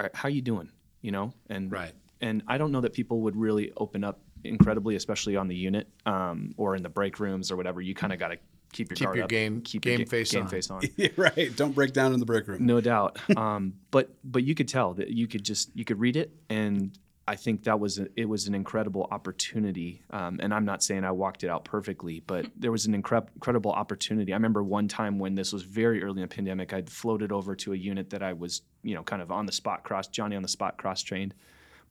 [0.00, 0.70] all right, how you doing
[1.02, 1.92] you know and Right.
[2.20, 5.88] and I don't know that people would really open up incredibly, especially on the unit
[6.04, 7.80] um, or in the break rooms or whatever.
[7.80, 8.36] You kind of got to
[8.74, 10.48] keep your Keep guard your up, game- keep game your ga- face game on.
[10.48, 10.82] face on.
[11.16, 11.56] Right.
[11.56, 12.66] Don't break down in the break room.
[12.66, 13.18] no doubt.
[13.36, 16.96] Um, but but you could tell that you could just you could read it, and
[17.26, 20.02] I think that was a, it was an incredible opportunity.
[20.10, 23.26] Um, and I'm not saying I walked it out perfectly, but there was an incre-
[23.34, 24.32] incredible opportunity.
[24.32, 27.56] I remember one time when this was very early in the pandemic, I'd floated over
[27.56, 30.36] to a unit that I was you know kind of on the spot cross Johnny
[30.36, 31.34] on the spot cross trained.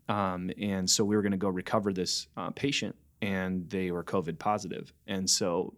[0.09, 4.03] Um, and so we were going to go recover this uh, patient, and they were
[4.03, 4.93] COVID positive.
[5.07, 5.73] And so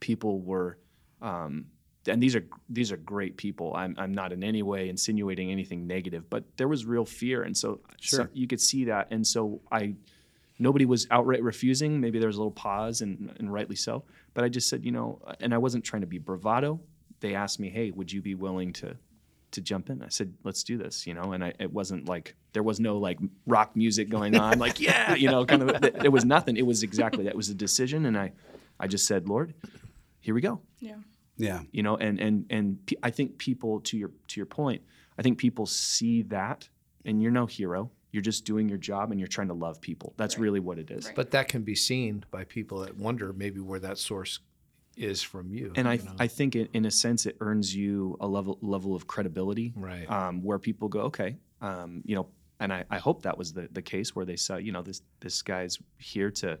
[0.00, 0.78] people were,
[1.22, 1.66] um,
[2.06, 3.74] and these are these are great people.
[3.74, 7.56] I'm I'm not in any way insinuating anything negative, but there was real fear, and
[7.56, 9.08] so, so you could see that.
[9.10, 9.94] And so I,
[10.58, 12.00] nobody was outright refusing.
[12.00, 14.04] Maybe there was a little pause, and and rightly so.
[14.34, 16.80] But I just said, you know, and I wasn't trying to be bravado.
[17.20, 18.96] They asked me, hey, would you be willing to
[19.52, 20.02] to jump in.
[20.02, 22.98] I said, let's do this, you know, and I, it wasn't like, there was no
[22.98, 26.56] like rock music going on, like, yeah, you know, kind of, there was nothing.
[26.56, 27.30] It was exactly that.
[27.30, 28.06] It was a decision.
[28.06, 28.32] And I,
[28.78, 29.54] I just said, Lord,
[30.20, 30.96] here we go, Yeah.
[31.36, 31.60] Yeah.
[31.72, 34.82] you know, and, and, and pe- I think people, to your, to your point,
[35.18, 36.68] I think people see that
[37.04, 37.90] and you're no hero.
[38.10, 40.14] You're just doing your job and you're trying to love people.
[40.16, 40.42] That's Right.
[40.44, 41.06] really what it is.
[41.06, 41.14] Right.
[41.14, 44.40] but that can be seen by people that wonder maybe where that source
[44.96, 45.72] is from you.
[45.76, 46.12] And I, know?
[46.18, 50.10] I think it, in a sense, it earns you a level level of credibility, Right.
[50.10, 52.26] Um, where people go, okay, um, you know,
[52.58, 55.02] and I, I hope that was the, the case where they saw, you know, this
[55.20, 56.58] this guy's here to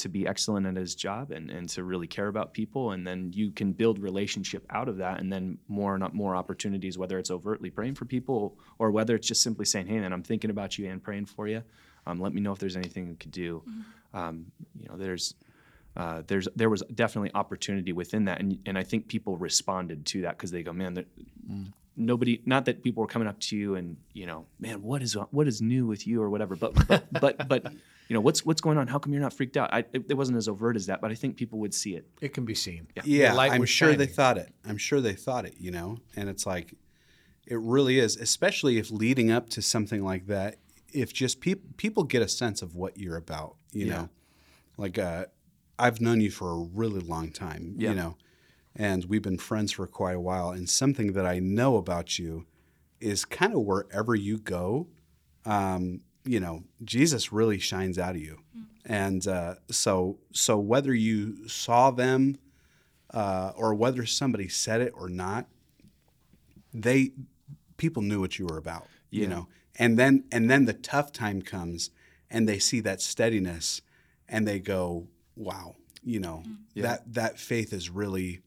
[0.00, 2.92] to be excellent at his job and, and to really care about people.
[2.92, 6.98] And then you can build relationship out of that and then more and more opportunities
[6.98, 10.22] whether it's overtly praying for people or whether it's just simply saying hey man i'm
[10.22, 11.62] thinking about you and praying for you.
[12.06, 13.62] Um, let me know if there's anything we could do.
[14.14, 14.46] Um,
[14.80, 15.34] you know there's
[15.96, 18.40] uh, there's there was definitely opportunity within that.
[18.40, 21.04] And, and i think people responded to that because they go man there-
[21.96, 25.14] nobody not that people were coming up to you and you know man what is
[25.30, 27.62] what is new with you or whatever but but but, but
[28.10, 30.14] you know what's what's going on how come you're not freaked out I, it, it
[30.14, 32.54] wasn't as overt as that but i think people would see it It can be
[32.56, 32.88] seen.
[33.04, 34.52] Yeah, The light I'm was sure they thought it.
[34.68, 35.98] I'm sure they thought it, you know?
[36.16, 36.74] And it's like,
[37.46, 40.56] it really is, especially if leading up to something like that,
[40.92, 43.94] if just people people get a sense of what you're about, you Yeah.
[43.94, 44.08] know?
[44.76, 45.26] Like, uh,
[45.78, 47.90] I've known you for a really long time, Yeah.
[47.90, 48.16] you know?
[48.74, 50.50] And we've been friends for quite a while.
[50.50, 52.46] And something that I know about you
[53.00, 54.88] is kind of wherever you go,
[55.44, 58.40] um, you know, Jesus really shines out of you.
[58.84, 62.38] And uh, so, so whether you saw them
[63.12, 65.46] uh, or whether somebody said it or not,
[66.72, 67.12] they
[67.76, 68.86] people knew what you were about.
[69.10, 71.90] You know, and then and then the tough time comes,
[72.30, 73.82] and they see that steadiness,
[74.28, 76.82] and they go, "Wow, you know, Yeah.
[76.84, 78.40] that that faith is really,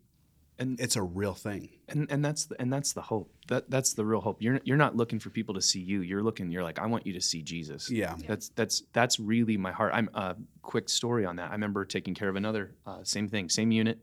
[0.63, 3.32] and it's a real thing." and and that's the, and that's the hope.
[3.47, 4.41] That that's the real hope.
[4.41, 6.02] You're you're not looking for people to see you.
[6.02, 7.89] You're looking you're like i want you to see jesus.
[7.89, 8.15] Yeah.
[8.28, 9.91] that's that's that's really my heart.
[9.93, 11.49] I'm a uh, quick story on that.
[11.49, 13.99] I remember taking care of another uh, same thing same unit.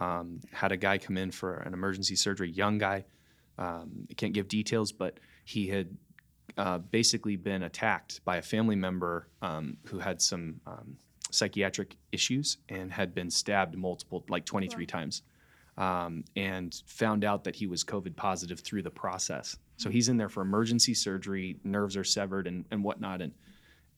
[0.00, 3.04] Um, had a guy come in for an emergency surgery young guy.
[3.58, 5.96] Um, I can't give details but he had
[6.56, 10.96] uh, basically been attacked by a family member um, who had some um,
[11.30, 15.22] psychiatric issues and had been stabbed multiple like 23 times
[15.78, 19.56] um, and found out that he was COVID positive through the process.
[19.76, 23.32] So he's in there for emergency surgery, nerves are severed and, and whatnot, and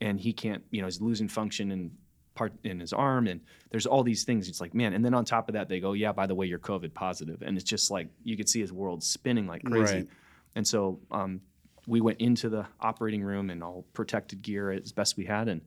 [0.02, 1.90] and he can't, you know, he's losing function in
[2.34, 3.40] part in his arm, and
[3.70, 4.48] there's all these things.
[4.48, 6.46] It's like, man, and then on top of that, they go, yeah, by the way,
[6.46, 9.94] you're COVID positive, and it's just like you could see his world spinning like crazy.
[9.94, 10.08] Right.
[10.56, 11.40] And so um,
[11.86, 15.62] we went into the operating room in all protected gear as best we had, and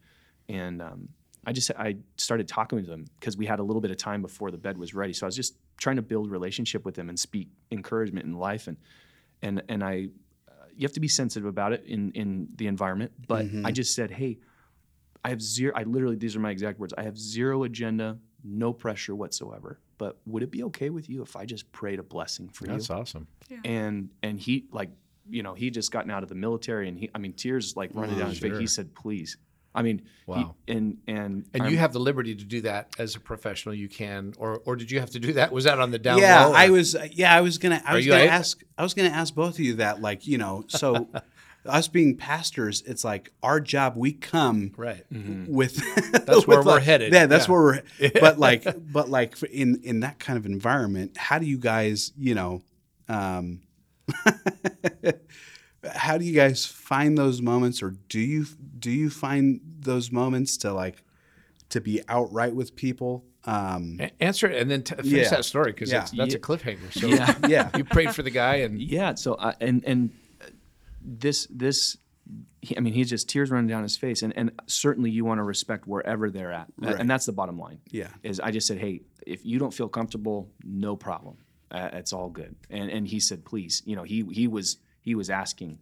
[0.47, 1.09] and um,
[1.45, 4.21] I just I started talking to him because we had a little bit of time
[4.21, 5.13] before the bed was ready.
[5.13, 8.67] So I was just trying to build relationship with them and speak encouragement in life,
[8.67, 8.77] and
[9.41, 10.09] and and I
[10.47, 13.11] uh, you have to be sensitive about it in in the environment.
[13.27, 14.39] But I just said, hey,
[15.25, 15.73] I have zero.
[15.75, 16.93] I literally these are my exact words.
[16.97, 19.79] I have zero agenda, no pressure whatsoever.
[19.97, 22.71] But would it be okay with you if I just prayed a blessing for you?
[22.73, 23.27] That's awesome.
[23.63, 24.89] and and he like
[25.29, 27.89] you know he just gotten out of the military and he i mean tears like
[27.93, 29.37] running down his face he said please
[29.75, 30.55] i mean he- Wow.
[30.69, 33.75] and and And I'm- you have the liberty to do that as a professional.
[33.75, 35.51] You can, or or did you have to do that?
[35.51, 36.53] Was that on the down yeah, low?
[36.53, 36.95] I was.
[37.11, 37.81] Yeah, I was gonna.
[37.85, 38.63] I Are was you gonna a- ask.
[38.77, 39.99] I was gonna ask both of you that.
[40.01, 41.09] Like, you know, so
[41.65, 43.97] us being pastors, it's like our job.
[43.97, 45.03] We come right.
[45.11, 45.75] with
[46.13, 47.11] That's where with, we're like- headed.
[47.11, 47.51] Yeah, that's Yeah.
[47.53, 47.61] where
[47.99, 48.09] we're.
[48.21, 52.33] But like, but like in in that kind of environment, how do you guys, you
[52.33, 52.61] know,
[53.09, 53.59] um,
[55.91, 58.45] how do you guys find those moments, or do you
[58.79, 61.03] do you find those moments to like
[61.69, 63.25] to be outright with people?
[63.45, 65.29] Um, A- Answer it and then t- finish Yeah.
[65.31, 65.99] that story because Yeah.
[65.99, 66.93] that's, that's a cliffhanger.
[66.93, 67.35] So Yeah.
[67.47, 70.45] yeah, you prayed for the guy and yeah so I, and and uh,
[71.01, 71.97] this this
[72.77, 75.43] i mean he's just tears running down his face and and certainly you want to
[75.43, 76.97] respect wherever they're at Right.
[76.97, 78.07] and that's the bottom line Yeah.
[78.23, 81.35] is i just said hey if you don't feel comfortable no problem
[81.71, 85.13] uh, it's all good and and he said please you know he he was he
[85.15, 85.77] was asking.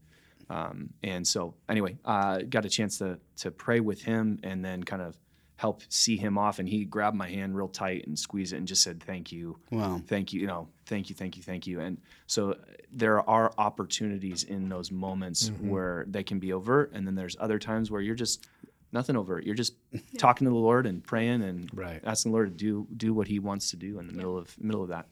[0.49, 4.84] Um, and so anyway uh, got a chance to to pray with him and then
[4.84, 5.17] kind of
[5.55, 6.60] help see him off.
[6.60, 9.60] And he grabbed my hand real tight and squeezed it and just said thank you.
[9.71, 10.01] Wow.
[10.07, 11.79] thank you you know thank you thank you thank you.
[11.79, 12.55] And so uh,
[12.91, 16.91] there are opportunities in those moments where they can be overt.
[16.93, 18.47] And then there's other times where you're just
[18.91, 19.45] nothing overt.
[19.45, 19.75] You're just
[20.17, 22.01] talking to the lord and praying and Right.
[22.03, 24.53] asking the lord to do do what he wants to do in the middle of
[24.60, 25.05] middle of that.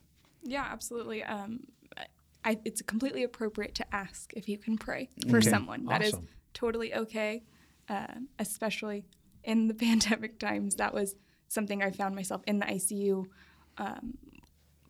[0.43, 1.23] Yeah, absolutely.
[1.23, 1.61] Um,
[2.49, 5.85] I, it's completely appropriate to ask if you can pray for someone.
[5.85, 6.27] That is Awesome.
[6.53, 7.43] totally okay,
[7.95, 9.05] um, especially
[9.43, 10.75] in the pandemic times.
[10.75, 11.15] That was
[11.47, 13.25] something I found myself in the ICU.
[13.77, 14.17] Um,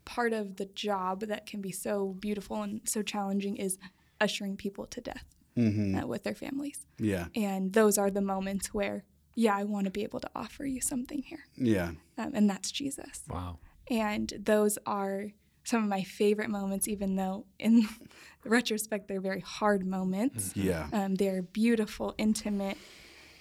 [0.06, 3.78] part of the job that can be so beautiful and so challenging is
[4.20, 5.26] ushering people to death
[5.58, 6.86] uh, with their families.
[6.98, 7.26] Yeah.
[7.36, 9.04] And those are the moments where,
[9.36, 11.46] yeah, I want to be able to offer you something here.
[11.58, 11.92] Yeah.
[12.18, 13.24] Um, and that's Jesus.
[13.30, 13.60] wow.
[13.92, 15.28] And those are
[15.70, 17.88] some of my favorite moments, even though in
[18.46, 20.56] retrospect they're very hard moments.
[20.56, 20.88] Yeah.
[20.92, 22.78] Um, they're beautiful, intimate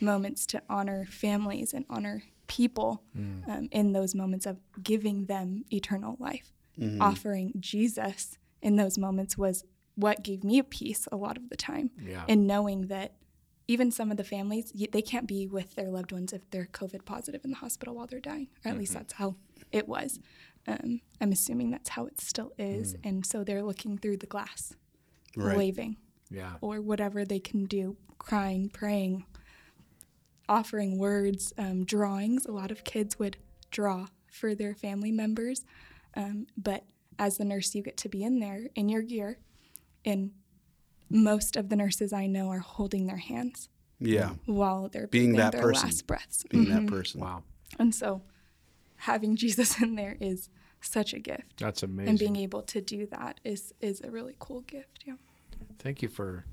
[0.00, 6.16] moments to honor families and honor people um, in those moments of giving them eternal
[6.18, 6.52] life.
[7.00, 9.64] Offering Jesus in those moments was
[9.96, 12.24] what gave me a peace a lot of the time Yeah.
[12.28, 13.14] in knowing that
[13.66, 17.04] even some of the families they can't be with their loved ones if they're covid
[17.04, 19.34] positive in the hospital while they're dying or at least that's how
[19.72, 20.20] it was
[20.68, 24.74] um, i'm assuming that's how it still is and so they're looking through the glass
[25.36, 25.56] Right.
[25.56, 25.96] waving
[26.30, 26.54] yeah.
[26.60, 29.24] or whatever they can do crying praying
[30.48, 33.36] offering words um, drawings a lot of kids would
[33.70, 35.64] draw for their family members
[36.16, 36.84] um, but
[37.18, 39.38] as the nurse you get to be in there in your gear
[40.04, 40.30] and
[41.10, 43.68] most of the nurses i know are holding their hands
[44.00, 44.30] Yeah.
[44.46, 45.84] while they're Being that their person.
[45.88, 47.20] last breaths Being that person.
[47.20, 47.42] Wow.
[47.78, 48.22] and so
[48.98, 50.48] having jesus in there is
[50.80, 52.08] such a gift That's amazing.
[52.10, 55.14] and being able to do that is is a really cool gift yeah
[55.80, 56.44] Thank you for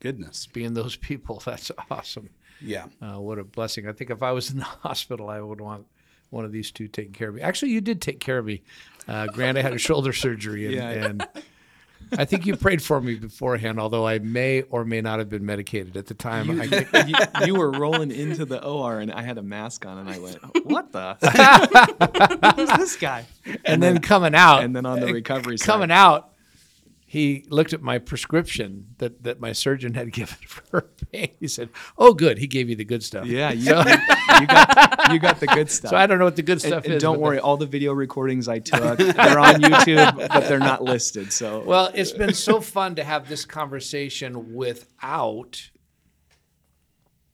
[0.00, 0.46] Goodness.
[0.46, 1.40] being those people.
[1.44, 2.28] That's awesome.
[2.60, 2.86] Yeah.
[3.00, 3.88] Uh, what a blessing.
[3.88, 5.86] I think if I was in the hospital, I would want
[6.30, 7.40] one of these two taking care of me.
[7.40, 8.62] Actually, you did take care of me.
[9.08, 11.28] Uh, Grant, I had a shoulder surgery, and, Yeah, I- and
[12.12, 15.44] I think you prayed for me beforehand, although I may or may not have been
[15.44, 16.50] medicated at the time.
[16.50, 17.04] You, I,
[17.40, 20.18] you, you were rolling into the OR and I had a mask on and I
[20.18, 21.14] went, "What the?
[22.56, 23.26] Who's this guy?"
[23.64, 26.33] and then coming out, And then on the recovery side, coming out,
[27.14, 30.80] he looked at my prescription that, that my surgeon had given for
[31.12, 31.30] pain.
[31.38, 32.38] He said, "Oh, good.
[32.38, 35.90] He gave you the good stuff." Yeah, you, you got you got the good stuff.
[35.90, 37.00] So I don't know what the good and, stuff and is.
[37.02, 41.32] don't worry, all the video recordings I took, they're on YouTube, but they're not listed.
[41.32, 45.70] So Well, it's been so fun to have this conversation without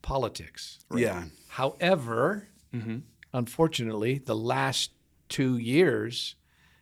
[0.02, 0.80] politics.
[0.94, 1.24] Yeah.
[1.48, 2.98] However, mm-hmm.
[3.32, 4.90] unfortunately, the last
[5.30, 6.36] two years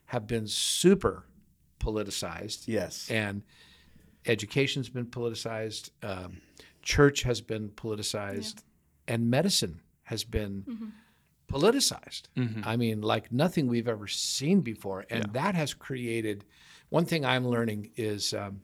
[0.06, 1.27] have been super
[1.78, 2.64] politicized.
[2.66, 3.10] Yes.
[3.10, 3.42] And
[4.26, 6.40] education's been politicized, um,
[6.82, 8.62] church has been politicized,
[9.06, 10.92] and medicine has been
[11.50, 12.22] politicized.
[12.64, 15.06] I mean, like nothing we've ever seen before.
[15.10, 16.44] And that has created
[16.90, 18.62] one thing I'm learning is um,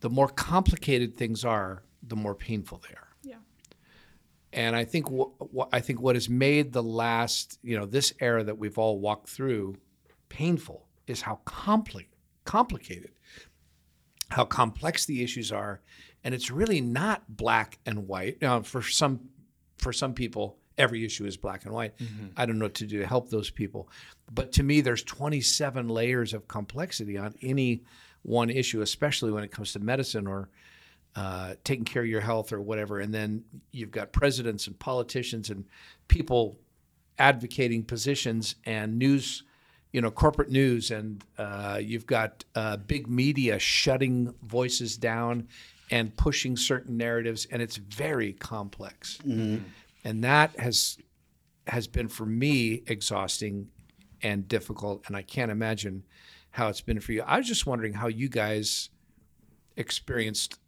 [0.00, 3.08] the more complicated things are, the more painful they are.
[3.22, 3.36] yeah
[4.52, 8.12] And I think what, what I think what has made the last, you know, this
[8.20, 9.76] era that we've all walked through
[10.28, 12.06] painful is how compli-
[12.44, 13.12] complicated,
[14.30, 15.80] how complex the issues are,
[16.22, 18.40] and it's really not black and white.
[18.40, 19.20] Now, for some,
[19.78, 21.94] for some people, every issue is black and white.
[22.36, 23.88] I don't know what to do to help those people,
[24.32, 27.84] but to me, there's 27 layers of complexity on any
[28.22, 30.48] one issue, especially when it comes to medicine or
[31.14, 32.98] uh, taking care of your health or whatever.
[32.98, 35.64] And then you've got presidents and politicians and
[36.08, 36.58] people
[37.18, 39.44] advocating positions and news,
[39.94, 40.90] you know, corporate news.
[40.90, 45.46] And uh, you've got uh, big media shutting voices down
[45.88, 47.46] and pushing certain narratives.
[47.52, 49.20] And it's very complex.
[50.02, 50.98] And that has
[51.68, 53.68] has been for me exhausting
[54.20, 55.04] and difficult.
[55.06, 56.02] And I can't imagine
[56.50, 57.22] how it's been for you.
[57.22, 58.90] I was just wondering how you guys
[59.76, 60.58] experienced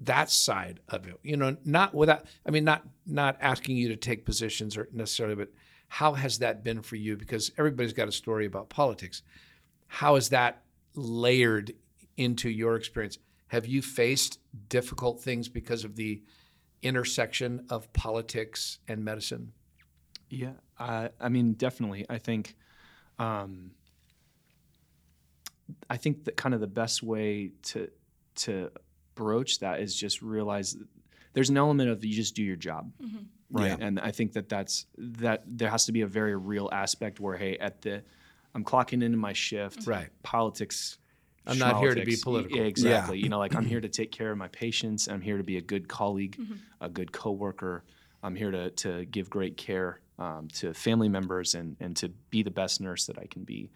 [0.00, 3.96] that side of it you know not without i mean not not asking you to
[3.96, 5.48] take positions or necessarily but
[5.94, 7.16] how has that been for you?
[7.16, 9.22] Because everybody's got a story about politics.
[9.86, 10.64] How is that
[10.96, 11.72] layered
[12.16, 13.18] into your experience?
[13.46, 16.20] Have you faced difficult things because of the
[16.82, 19.52] intersection of politics and medicine?
[20.28, 22.04] Yeah, I, I mean, definitely.
[22.10, 22.56] I think,
[23.20, 23.70] um,
[25.88, 27.88] I think that kind of the best way to
[28.46, 28.72] to
[29.14, 30.88] broach that is just realize that
[31.34, 32.90] there's an element of you just do your job,
[33.50, 33.78] right?
[33.78, 33.86] Yeah.
[33.86, 37.36] And I think that that's that there has to be a very real aspect where
[37.36, 38.02] hey, at the
[38.54, 40.08] I'm clocking into my shift, Right.
[40.22, 40.98] Politics.
[41.46, 42.56] I'm not here to be schmolitics, political.
[42.56, 43.18] yeah, exactly.
[43.18, 45.08] You know, like I'm here to take care of my patients.
[45.08, 46.40] I'm here to be a good colleague,
[46.80, 47.84] a good coworker.
[48.22, 52.42] I'm here to to give great care um, to family members and and to be
[52.42, 53.70] the best nurse that I can be.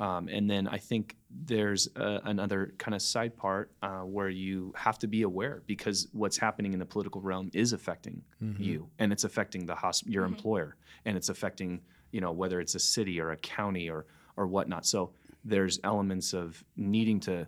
[0.00, 4.72] Um, and then I think there's uh, another kind of side part uh, where you
[4.76, 8.22] have to be aware because what's happening in the political realm is affecting
[8.58, 11.80] you, and it's affecting the hosp- your employer, and it's affecting
[12.10, 14.84] you know whether it's a city or a county or or whatnot.
[14.86, 15.12] So
[15.44, 17.46] there's elements of needing to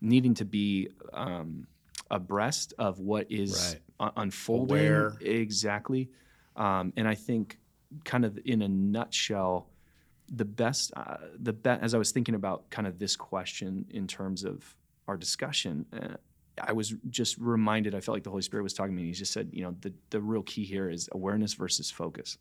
[0.00, 1.66] needing to be um,
[2.10, 4.08] abreast of what is Right.
[4.08, 5.12] un- unfolding Aware.
[5.20, 6.10] exactly.
[6.56, 7.58] Um, and I think,
[8.04, 9.68] kind of in a nutshell,
[10.28, 11.82] the best, uh, the best.
[11.82, 14.74] As I was thinking about kind of this question in terms of
[15.08, 16.16] our discussion, uh,
[16.60, 17.94] I was just reminded.
[17.94, 19.08] I felt like the Holy Spirit was talking to me.
[19.08, 22.38] He just said, you know, the the real key here is awareness versus focus.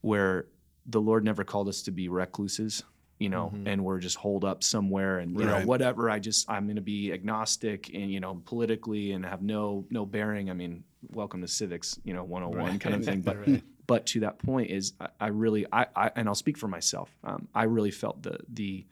[0.00, 0.46] Where
[0.86, 2.82] the Lord never called us to be recluses,
[3.18, 6.08] you know, and we're just holed up somewhere and you know whatever.
[6.08, 10.06] I just I'm going to be agnostic and you know politically and have no no
[10.06, 10.48] bearing.
[10.50, 13.22] I mean, welcome to civics, you know, 101 kind of thing.
[13.22, 16.68] But but to that point is I, I really I, I and I'll speak for
[16.68, 17.10] myself.
[17.24, 18.86] Um, I really felt the the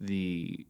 [0.00, 0.66] the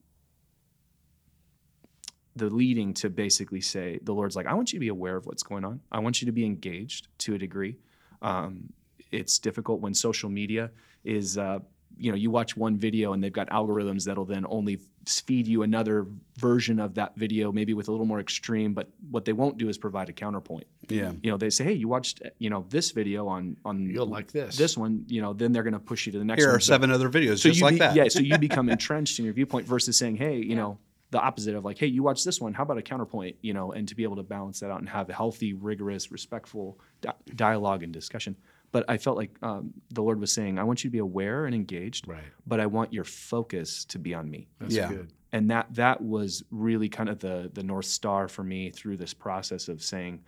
[2.37, 5.27] the leading to basically say the Lord's like, I want you to be aware of
[5.27, 5.81] what's going on.
[5.91, 7.79] I want you to be engaged to a degree.
[8.23, 8.73] Um,
[9.11, 10.71] it's difficult when social media
[11.05, 11.61] is uh,
[11.99, 15.63] you know you watch one video and they've got algorithms that'll then only feed you
[15.63, 16.07] another
[16.39, 19.69] version of that video maybe with a little more extreme but what they won't do
[19.69, 21.13] is provide a counterpoint Yeah.
[21.23, 24.33] you know they say hey you watched you know this video on on You'll like
[24.33, 24.57] this.
[24.57, 26.57] this one you know then they're going to push you to the next Here one
[26.57, 27.95] are So- seven other videos so just like be- that.
[27.97, 30.79] yeah so you become entrenched in your viewpoint versus saying hey you know
[31.11, 33.71] the opposite of like hey you watch this one how about a counterpoint you know
[33.73, 37.13] and to be able to balance that out and have a healthy rigorous respectful di-
[37.37, 38.35] dialogue and discussion
[38.75, 41.47] but i felt like um, the lord was saying i want you to be aware
[41.47, 42.25] and engaged Right.
[42.47, 44.89] but i want your focus to be on me That's Yeah.
[44.89, 45.13] good.
[45.33, 49.15] and that that was really kind of the the north star for me through this
[49.15, 50.21] process of saying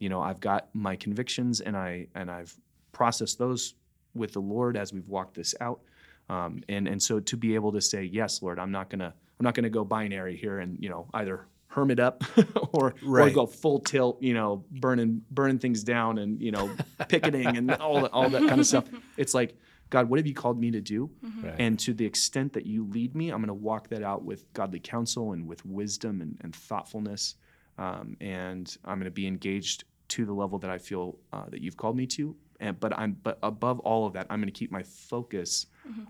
[0.00, 2.52] you know i've got my convictions and i and i've
[2.92, 3.74] processed those
[4.14, 5.80] with the lord as we've walked this out
[6.28, 9.44] um, and and so to be able to say yes lord i'm not gonna i'm
[9.44, 12.22] not gonna go binary here and you know either hermit up
[12.72, 16.70] or, or go full tilt you know burning burning things down and you know
[17.08, 18.84] picketing and all that all that kind of stuff
[19.16, 19.56] it's like
[19.90, 21.10] god what have you called me to do
[21.42, 21.54] Right.
[21.58, 24.50] and to the extent that you lead me, I'm going to walk that out with
[24.54, 27.34] godly counsel and with wisdom and, and thoughtfulness.
[27.76, 31.60] Um, and I'm going to be engaged to the level that I feel uh, that
[31.60, 32.34] you've called me to.
[32.60, 35.66] And, but I'm but above all of that, I'm going to keep my focus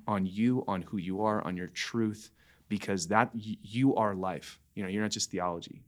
[0.06, 2.30] on you, on who you are, on your truth,
[2.68, 4.60] because that y- you are life.
[4.74, 5.82] You know, you're not just theology.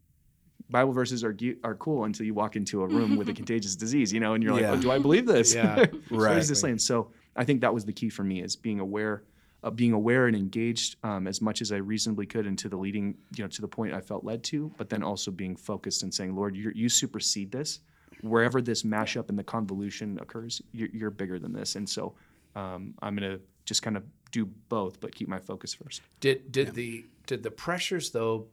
[0.69, 4.13] Bible verses are are cool until you walk into a room with a contagious disease,
[4.13, 4.73] you know, and you're like, Yeah.
[4.73, 5.55] oh, do I believe this?
[5.55, 5.87] Yeah.
[6.11, 6.39] Right.
[6.39, 6.79] is this saying?
[6.79, 9.23] So I think that was the key for me is being aware,
[9.63, 13.17] uh, being aware and engaged um, as much as I reasonably could into the leading,
[13.37, 16.13] you know, to the point I felt led to, but then also being focused and
[16.13, 17.81] saying, Lord, you you supersede this.
[18.23, 22.15] Wherever this mashup and the convolution occurs, you're, you're bigger than this, and so
[22.55, 26.01] um, I'm gonna just kind of do both, but keep my focus first.
[26.21, 28.47] Did did the did the pressures though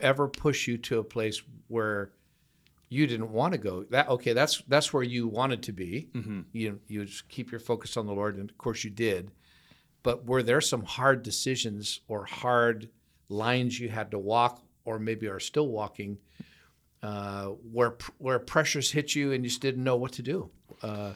[0.00, 2.10] ever push you to a place where
[2.88, 3.84] you didn't want to go?
[3.84, 6.08] That okay, that's that's where you wanted to be.
[6.52, 9.30] You you just keep your focus on the Lord, and of course you did.
[10.02, 12.88] But were there some hard decisions or hard
[13.28, 16.18] lines you had to walk, or maybe are still walking,
[17.02, 20.50] uh, where where pressures hit you and you just didn't know what to do?
[20.82, 21.12] Uh,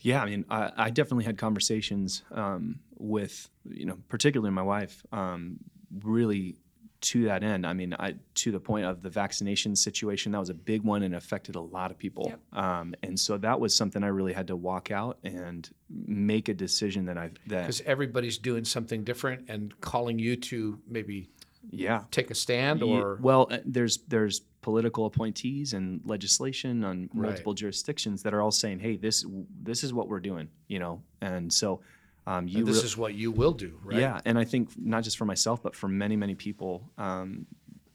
[0.00, 5.00] Yeah, I mean, I, I definitely had conversations um, with, you know, particularly my wife,
[5.12, 5.58] um,
[6.02, 6.56] really
[7.02, 7.66] to that end.
[7.66, 11.02] I mean, I to the point of the vaccination situation, that was a big one
[11.02, 12.26] and affected a lot of people.
[12.28, 12.40] Yep.
[12.64, 16.54] Um, and so that was something I really had to walk out and make a
[16.54, 21.28] decision that I that because everybody's doing something different and calling you to maybe
[21.70, 22.04] yeah.
[22.10, 27.30] take a stand Ye- or well, uh, there's there's political appointees and legislation on Right.
[27.30, 29.26] multiple jurisdictions that are all saying, "Hey, this
[29.62, 31.80] this is what we're doing," you know, and so
[32.26, 33.98] um, you And this rea- is what you will do, right?
[34.00, 37.46] Yeah, and I think not just for myself, but for many, many people um,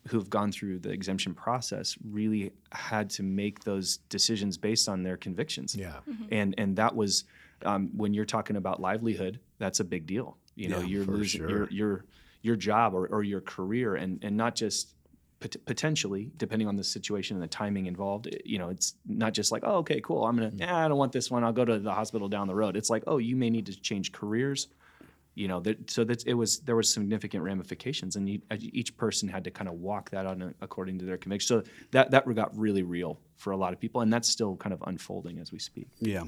[0.08, 5.18] who've gone through the exemption process, really had to make those decisions based on their
[5.18, 5.76] convictions.
[5.76, 6.00] Yeah.
[6.32, 7.24] and and that was
[7.66, 10.38] um, when you're talking about livelihood, that's a big deal.
[10.56, 11.50] You know, Yeah, you're losing sure.
[11.50, 12.06] your your
[12.44, 14.94] your job or, or your career, and and not just
[15.40, 19.34] pot- potentially depending on the situation and the timing involved it- you know it's not
[19.34, 20.60] just like oh okay cool i'm gonna Mm.
[20.60, 22.90] yeah i don't want this one i'll go to the hospital down the road it's
[22.90, 24.68] like oh you may need to change careers
[25.36, 29.30] you know that so that it was there was significant ramifications and you, each person
[29.30, 32.58] had to kind of walk that on according to their conviction so that that got
[32.58, 35.60] really real for a lot of people and that's still kind of unfolding as we
[35.60, 36.24] speak Yeah.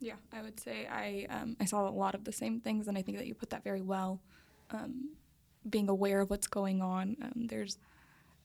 [0.00, 2.98] Yeah, I would say I um, I saw a lot of the same things, and
[2.98, 4.20] I think that you put that very well.
[4.70, 5.10] Um,
[5.68, 7.78] being aware of what's going on, um, there's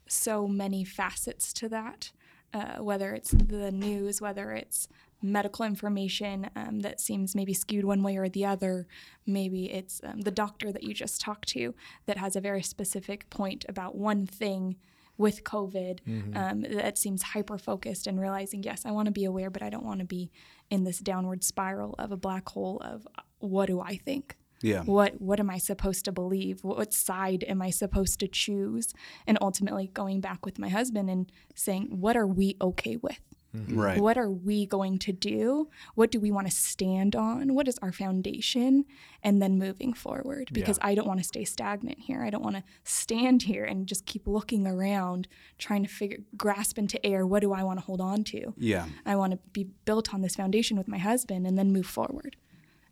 [0.08, 2.12] so many facets to that.
[2.52, 4.88] Uh, whether it's the news, whether it's
[5.22, 8.88] medical information um, that seems maybe skewed one way or the other,
[9.28, 11.76] maybe it's um, the doctor that you just talked to
[12.08, 14.76] that has a very specific point about one thing
[15.20, 16.00] with COVID
[16.36, 19.70] um, that seems hyper focused and realizing, yes, I want to be aware, but I
[19.70, 20.32] don't want to be
[20.70, 24.38] in this downward spiral of a black hole of uh, what do I think?
[24.62, 24.84] Yeah.
[24.84, 26.64] What what am I supposed to believe?
[26.64, 28.94] What, what side am I supposed to choose?
[29.26, 33.20] And ultimately going back with my husband and saying, what are we okay with?
[33.56, 33.80] Mm-hmm.
[33.80, 34.00] Right.
[34.00, 35.70] What are we going to do?
[35.96, 37.56] What do we want to stand on?
[37.56, 38.86] What is our foundation?
[39.24, 42.24] And then moving forward because I don't want to stay stagnant here.
[42.24, 46.78] I don't want to stand here and just keep looking around trying to figure grasp
[46.78, 48.54] into air what do I want to hold on to?
[48.58, 48.86] Yeah.
[49.06, 52.36] I want to be built on this foundation with my husband and then move forward.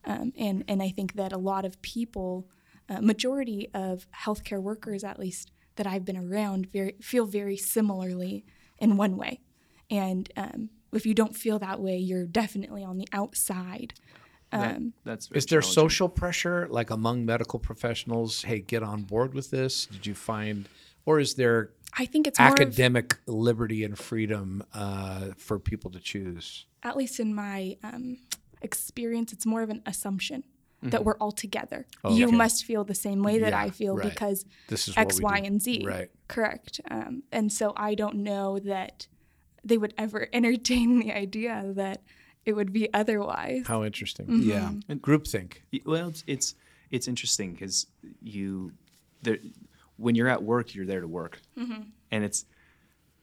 [0.08, 2.48] Um, and and I think that a lot of people,
[2.90, 8.46] uh, majority of healthcare workers, at least that I've been around, very feel very similarly
[8.80, 9.42] in one way.
[9.92, 13.94] And um, if you don't feel that way, you're definitely on the outside.
[14.52, 18.44] That- Um, that's Is there social pressure, like among medical professionals?
[18.44, 19.88] Hey, get on board with this.
[19.88, 20.70] Did you find,
[21.06, 25.92] or is there I think it's more of, academic liberty and freedom uh, for people
[25.92, 26.66] to choose?
[26.84, 28.18] at least in my um,
[28.62, 30.44] experience, it's more of an assumption
[30.82, 31.04] that mm-hmm.
[31.06, 31.86] we're all together.
[32.04, 32.36] Oh, you Okay.
[32.36, 34.10] must feel the same way that Yeah, I feel right.
[34.10, 35.46] because This is what X, we Y, do.
[35.48, 35.84] and Z.
[35.86, 36.12] Right.
[36.28, 36.82] Correct.
[36.92, 39.08] Um, and so I don't know that
[39.64, 42.04] they would ever entertain the idea that
[42.46, 43.66] it would be otherwise.
[43.68, 44.28] How interesting.
[44.28, 44.50] Mm-hmm.
[44.50, 44.72] Yeah.
[44.96, 45.54] Groupthink.
[45.74, 46.56] Y- Well, it's it's,
[46.92, 47.88] it's interesting because
[48.22, 48.72] you
[49.24, 49.38] there
[49.98, 51.82] when you're at work, you're there to work, mm-hmm.
[52.12, 52.46] and it's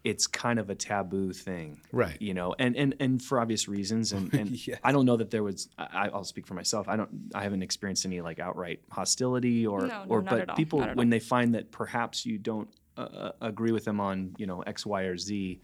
[0.04, 2.20] it's kind of a taboo thing, Right.
[2.20, 4.78] You know, and and and for obvious reasons, and, and Yes.
[4.84, 5.68] I don't know that there was.
[5.78, 6.88] I, I'll speak for myself.
[6.88, 7.10] I don't.
[7.34, 10.56] I haven't experienced any like outright hostility or No, no, or not but at all,
[10.56, 14.34] people not at when they find that perhaps you don't uh, agree with them on
[14.38, 15.60] you know X, Y, or Z,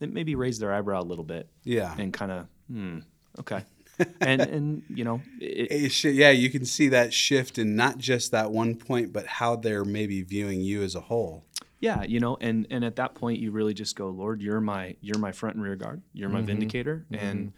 [0.00, 1.94] then maybe raise their eyebrow a little bit Yeah.
[1.96, 2.98] and kind of hmm
[3.38, 3.62] okay,
[4.20, 8.32] and and you know it, It yeah, you can see that shift in not just
[8.32, 11.44] that one point, but how they're maybe viewing you as a whole.
[11.80, 14.96] Yeah you know and and at that point you really just go lord you're my
[15.00, 16.02] you're my front and rear guard.
[16.12, 17.04] You're my vindicator.
[17.12, 17.52] And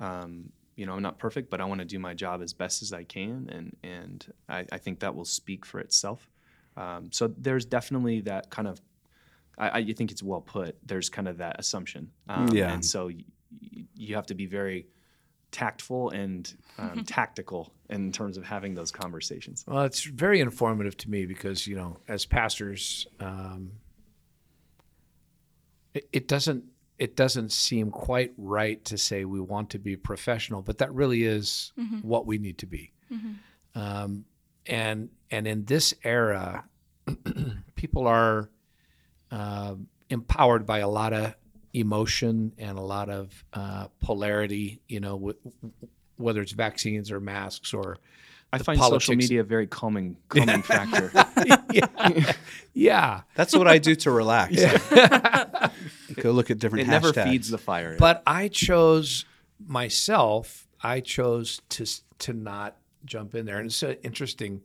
[0.00, 2.82] um, you know i'm not perfect but i want to do my job as best
[2.82, 6.30] as i can and and i, I think that will speak for itself.
[6.76, 8.80] Um, so there's definitely that kind of
[9.58, 10.76] I, I think it's well put.
[10.86, 12.12] There's kind of that assumption.
[12.28, 12.72] Um, Yeah.
[12.72, 13.24] and so y-
[13.96, 14.86] you have to be very
[15.50, 19.64] tactful and um, tactical in terms of having those conversations.
[19.66, 23.72] Well, it's very informative to me because you know, as pastors, um,
[25.94, 26.64] it, it doesn't
[26.98, 31.22] it doesn't seem quite right to say we want to be professional, but that really
[31.22, 31.72] is
[32.02, 32.92] what we need to be.
[33.74, 34.24] Um,
[34.66, 36.64] and and in this era,
[37.76, 38.50] people are
[39.30, 39.74] uh,
[40.10, 41.34] empowered by a lot of
[41.72, 44.80] emotion and a lot of uh, polarity.
[44.88, 45.38] You know, w-
[46.16, 47.98] whether it's vaccines or masks or
[48.52, 51.12] i the find social media a very calming calming factor
[51.72, 52.32] yeah,
[52.72, 53.20] yeah.
[53.34, 54.56] That's what I do to relax.
[56.16, 57.24] Go look at different it never hashtags.
[57.30, 57.96] feeds the fire.
[57.98, 59.26] But I chose
[59.66, 60.66] myself.
[60.82, 61.84] I chose to
[62.20, 64.62] to not jump in there, and it's uh, interesting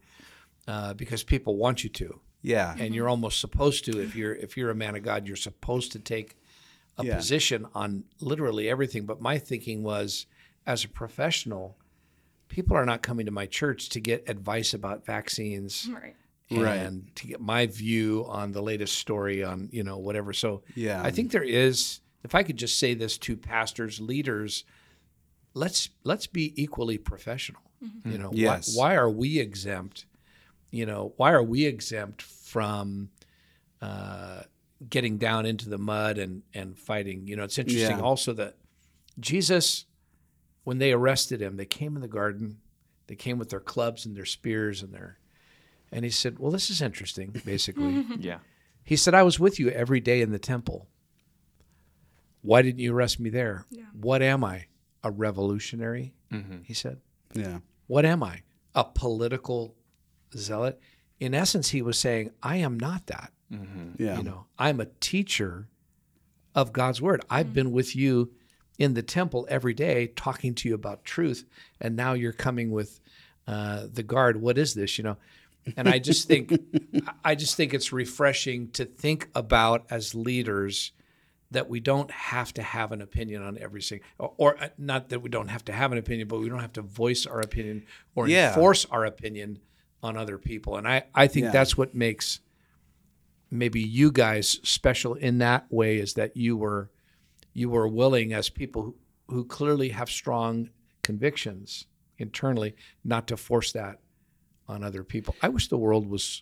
[0.68, 2.76] uh, because people want you to, Yeah.
[2.80, 4.02] and you're almost supposed to.
[4.02, 6.36] If you're if you're a man of God, you're supposed to take
[6.98, 7.16] a Yeah.
[7.18, 9.06] position on literally everything.
[9.06, 10.26] But my thinking was,
[10.66, 11.78] as a professional,
[12.48, 16.16] people are not coming to my church to get advice about vaccines Right.
[16.52, 16.76] Right.
[16.78, 20.34] and to get my view on the latest story on you know whatever.
[20.34, 21.02] So Yeah.
[21.04, 22.00] I think there is.
[22.24, 24.64] If I could just say this to pastors, leaders,
[25.54, 27.62] let's let's be equally professional.
[28.06, 28.74] You know, Yes.
[28.78, 30.06] why, why are we exempt?
[30.72, 33.10] You know, why are we exempt from
[33.82, 34.44] uh,
[34.90, 37.28] getting down into the mud and and fighting?
[37.28, 38.04] You know, it's interesting Yeah.
[38.04, 38.56] also that
[39.20, 39.86] Jesus,
[40.64, 42.58] when they arrested him, they came in the garden,
[43.08, 45.20] they came with their clubs and their spears and their,
[45.92, 48.40] and he said, "Well, this is interesting." Basically, yeah.
[48.84, 50.88] he said, "I was with you every day in the temple.
[52.42, 53.66] Why didn't you arrest me there?
[53.70, 53.84] Yeah.
[53.94, 54.66] What am I?
[55.04, 56.64] A revolutionary?" Mm-hmm.
[56.64, 57.00] He said.
[57.34, 57.60] yeah.
[57.88, 58.42] What am I?
[58.74, 59.76] A political
[60.36, 60.80] zealot?
[61.20, 63.33] In essence, he was saying, I am not that.
[63.52, 64.02] Mm-hmm.
[64.04, 64.18] Yeah.
[64.18, 65.68] You know, I'm a teacher
[66.56, 67.24] of God's word.
[67.30, 68.32] I've been with you
[68.80, 71.46] in the temple every day talking to you about truth,
[71.80, 73.00] and now you're coming with
[73.48, 74.42] uh, the guard.
[74.42, 74.98] What is this?
[74.98, 75.18] You know,
[75.78, 76.54] and I just think,
[77.26, 80.92] I just think it's refreshing to think about as leaders
[81.52, 85.20] that we don't have to have an opinion on everything, or, or uh, not that
[85.20, 87.86] we don't have to have an opinion, but we don't have to voice our opinion
[88.16, 88.50] or Yeah.
[88.50, 89.60] enforce our opinion
[90.02, 90.78] on other people.
[90.78, 91.52] And I, I think Yeah.
[91.52, 92.40] that's what makes
[93.54, 96.90] maybe you guys special in that way is that you were
[97.54, 98.96] you were willing as people who,
[99.28, 100.70] who clearly have strong
[101.04, 101.86] convictions
[102.18, 104.00] internally not to force that
[104.68, 105.36] on other people.
[105.42, 106.42] I wish the world was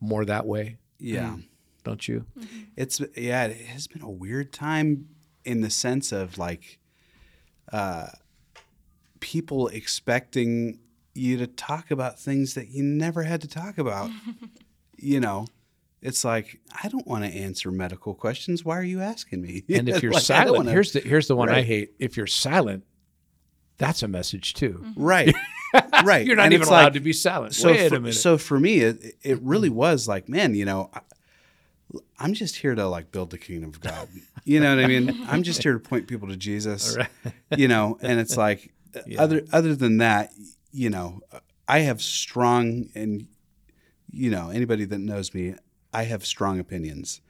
[0.00, 1.36] more that way, Yeah.
[1.84, 2.26] don't you?
[2.76, 5.08] It's yeah, it has been a weird time
[5.44, 6.78] in the sense of like
[7.72, 8.08] uh
[9.20, 10.78] people expecting
[11.14, 14.10] you to talk about things that you never had to talk about.
[14.98, 15.46] you know,
[16.02, 18.64] it's like I don't want to answer medical questions.
[18.64, 19.64] Why are you asking me?
[19.68, 21.94] And if you're Like, silent, wanna- here's the here's the one I hate.
[21.98, 22.84] If you're silent,
[23.78, 24.80] that's a message too.
[24.84, 25.02] Mm-hmm.
[25.02, 25.34] right,
[26.04, 26.26] right.
[26.26, 27.54] You're not And even allowed like- to be silent.
[27.54, 28.14] so Wait for, a minute.
[28.14, 29.78] so for me it, it really mm-hmm.
[29.78, 31.00] was like man you know I,
[32.18, 34.08] i'm just here to like build the kingdom of god
[34.44, 36.96] you know what i mean i'm just here to point people to jesus
[37.56, 38.72] you know and it's like
[39.18, 40.30] other other than that
[40.70, 41.20] you know
[41.68, 43.26] i have strong and
[44.10, 45.54] you know anybody that knows me
[45.92, 47.20] i have strong opinions.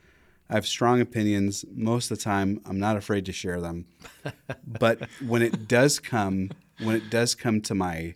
[0.50, 1.64] I have strong opinions.
[1.72, 3.86] Most of the time i'm not afraid to share them.
[4.66, 8.14] But when it does come when it does come to my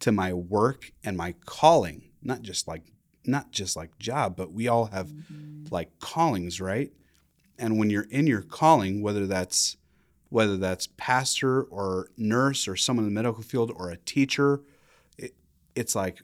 [0.00, 2.82] to my work and my calling not just like
[3.26, 5.64] not just like job, but we all have mm-hmm.
[5.70, 6.92] like callings, right?
[7.58, 9.76] And when you're in your calling, whether that's
[10.30, 14.62] whether that's pastor or nurse or someone in the medical field or a teacher,
[15.16, 15.32] it,
[15.76, 16.18] it's like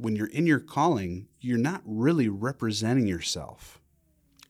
[0.00, 3.80] when you're in your calling, you're not really representing yourself.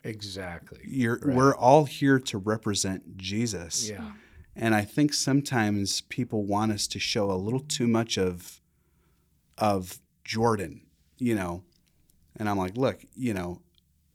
[0.04, 0.80] Exactly.
[0.86, 1.36] You're Right.
[1.36, 3.88] we're all here to represent Jesus.
[3.88, 4.12] Yeah.
[4.56, 8.60] And I think sometimes people want us to show a little too much of
[9.58, 10.82] of Jordan,
[11.18, 11.62] you know.
[12.36, 13.60] And I'm like, look, you know,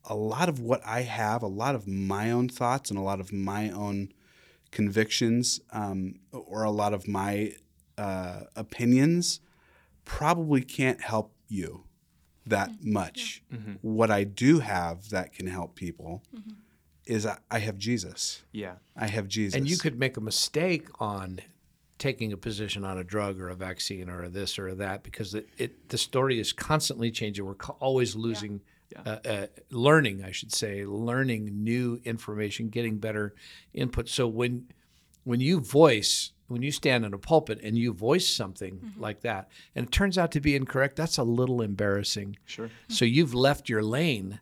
[0.05, 3.19] a lot of what I have, a lot of my own thoughts and a lot
[3.19, 4.11] of my own
[4.71, 7.53] convictions, um, or a lot of my
[7.97, 9.39] uh, opinions
[10.05, 11.83] probably can't help you
[12.45, 13.43] that much.
[13.81, 16.23] What I do have that can help people
[17.05, 18.43] is I, I have Jesus.
[18.51, 18.75] Yeah.
[18.95, 19.55] I have Jesus.
[19.57, 21.39] And you could make a mistake on
[21.97, 25.01] taking a position on a drug or a vaccine or a this or a that
[25.03, 27.45] because it, it the story is constantly changing.
[27.45, 28.61] We're co- always losing,
[29.05, 33.33] Uh, uh, learning, I should say, learning new information, getting better
[33.73, 34.07] input.
[34.09, 34.67] So when
[35.23, 39.49] when you voice, when you stand in a pulpit and you voice something like that,
[39.75, 42.37] and it turns out to be incorrect, that's a little embarrassing.
[42.45, 42.69] Sure.
[42.87, 44.39] So you've left your lane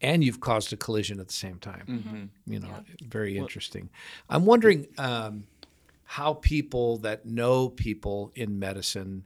[0.00, 2.30] and you've caused a collision at the same time.
[2.46, 2.68] You know,
[3.02, 3.90] very interesting.
[4.28, 5.44] I'm wondering um,
[6.04, 9.24] how people that know people in medicine,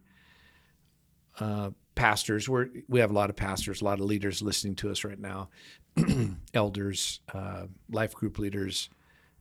[1.41, 4.91] uh, pastors, we're, we have a lot of pastors, a lot of leaders listening to
[4.91, 5.51] us right now,
[6.55, 8.89] elders, uh, life group leaders,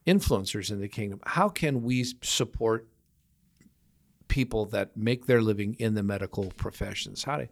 [0.05, 1.19] influencers in the kingdom.
[1.25, 2.87] How can we support
[4.27, 7.23] people that make their living in the medical professions?
[7.23, 7.47] How do,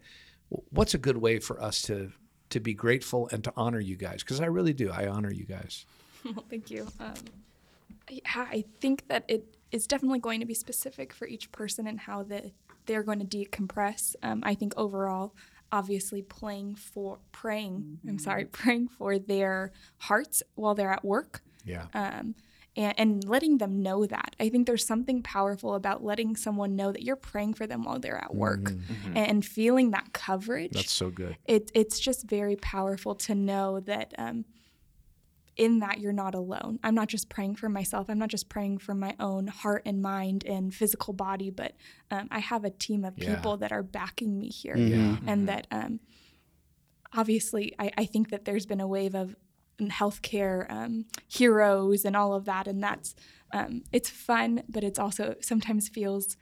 [0.70, 2.12] what's a good way for us to
[2.50, 4.24] to be grateful and to honor you guys?
[4.24, 4.90] Because I really do.
[4.90, 5.86] I honor you guys.
[6.26, 6.88] Well, thank you.
[7.00, 7.14] Um,
[8.10, 12.00] yeah, I think that it is definitely going to be specific for each person and
[12.00, 12.52] how the,
[12.86, 14.16] they're going to decompress.
[14.24, 15.36] Um, I think overall,
[15.72, 18.00] obviously, playing for praying.
[18.08, 21.42] I'm sorry, praying for their hearts while they're at work.
[21.68, 21.86] Yeah.
[21.94, 22.36] Um,
[22.76, 24.36] and, and letting them know that.
[24.40, 27.98] I think there's something powerful about letting someone know that you're praying for them while
[28.00, 28.72] they're at work
[29.06, 31.38] and, and feeling that coverage That's so good.
[31.46, 34.46] it, it's just very powerful to know that um,
[35.56, 36.78] in that you're not alone.
[36.84, 38.12] I'm not just praying for myself.
[38.12, 41.74] I'm not just praying for my own heart and mind and physical body, but
[42.12, 43.34] um, I have a team of Yeah.
[43.34, 44.78] people that are backing me here.
[44.78, 45.18] Yeah.
[45.26, 46.00] And that um,
[47.14, 49.36] obviously, I, I think that there's been a wave of
[49.80, 52.68] healthcare um, heroes and all of that.
[52.68, 53.16] And that's,
[53.54, 56.38] um, it's fun, but it's also sometimes feels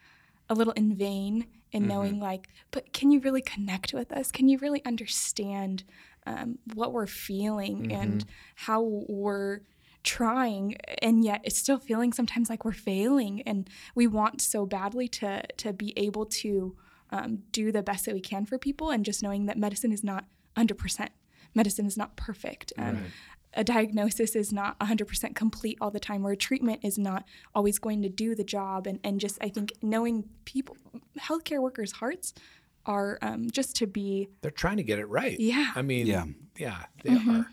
[0.49, 4.31] a little in vain in knowing like but can you really connect with us?
[4.31, 5.83] Can you really understand
[6.25, 8.25] um, what we're feeling and
[8.55, 9.61] how we're
[10.03, 10.77] trying?
[11.01, 15.43] And yet it's still feeling sometimes like we're failing and we want so badly to
[15.57, 16.75] to be able to
[17.11, 20.03] um, do the best that we can for people and just knowing that medicine is
[20.03, 20.25] not
[20.57, 21.09] 100%
[21.55, 22.99] medicine is not perfect um,
[23.57, 27.79] a diagnosis is not 100% complete all the time or a treatment is not always
[27.79, 30.75] going to do the job and, and just i think knowing people
[31.19, 32.33] healthcare workers hearts
[32.85, 35.39] are um, just to be They're trying to get it right.
[35.39, 35.71] Yeah.
[35.75, 36.25] I mean, Yeah.
[36.55, 37.47] yeah, they are.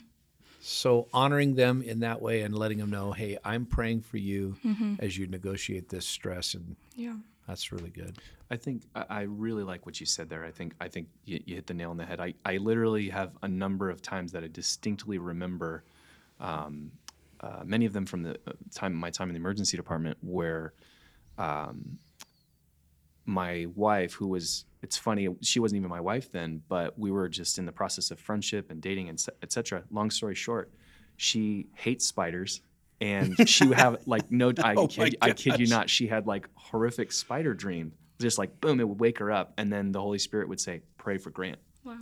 [0.60, 4.56] So honoring them in that way and letting them know, hey, I'm praying for you
[4.98, 7.14] as you negotiate this stress, and yeah
[7.46, 8.18] that's really good.
[8.50, 10.44] I think I, really like what you said there.
[10.44, 12.20] I think I think you, you hit the nail on the head.
[12.20, 15.84] I, I literally have a number of times that I distinctly remember,
[16.38, 16.92] um,
[17.40, 20.72] uh, many of them from the uh, time my time in the emergency department, where
[21.38, 21.98] um,
[23.26, 27.28] my wife, who was it's funny, she wasn't even my wife then, but we were
[27.28, 29.82] just in the process of friendship and dating and etc.
[29.90, 30.70] Long story short,
[31.16, 32.60] she hates spiders.
[33.02, 36.26] And she would have like no, I, Oh kid, I kid you not, she had
[36.26, 37.92] like horrific spider dream.
[38.20, 40.82] Just like boom, it would wake her up, and then the Holy Spirit would say,
[40.96, 41.98] "Pray for Grant." wow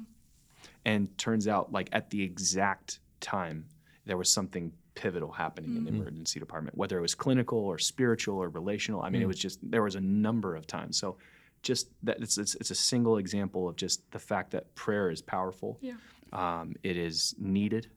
[0.85, 3.65] And turns out, like at the exact time,
[4.05, 8.37] there was something pivotal happening in the emergency department, whether it was clinical or spiritual
[8.37, 9.01] or relational.
[9.01, 10.99] I mean, it was just there was a number of times.
[10.99, 11.17] So,
[11.63, 15.23] just that it's, it's it's a single example of just the fact that prayer is
[15.23, 15.79] powerful.
[15.81, 15.95] Yeah.
[16.35, 17.89] Um, it is needed,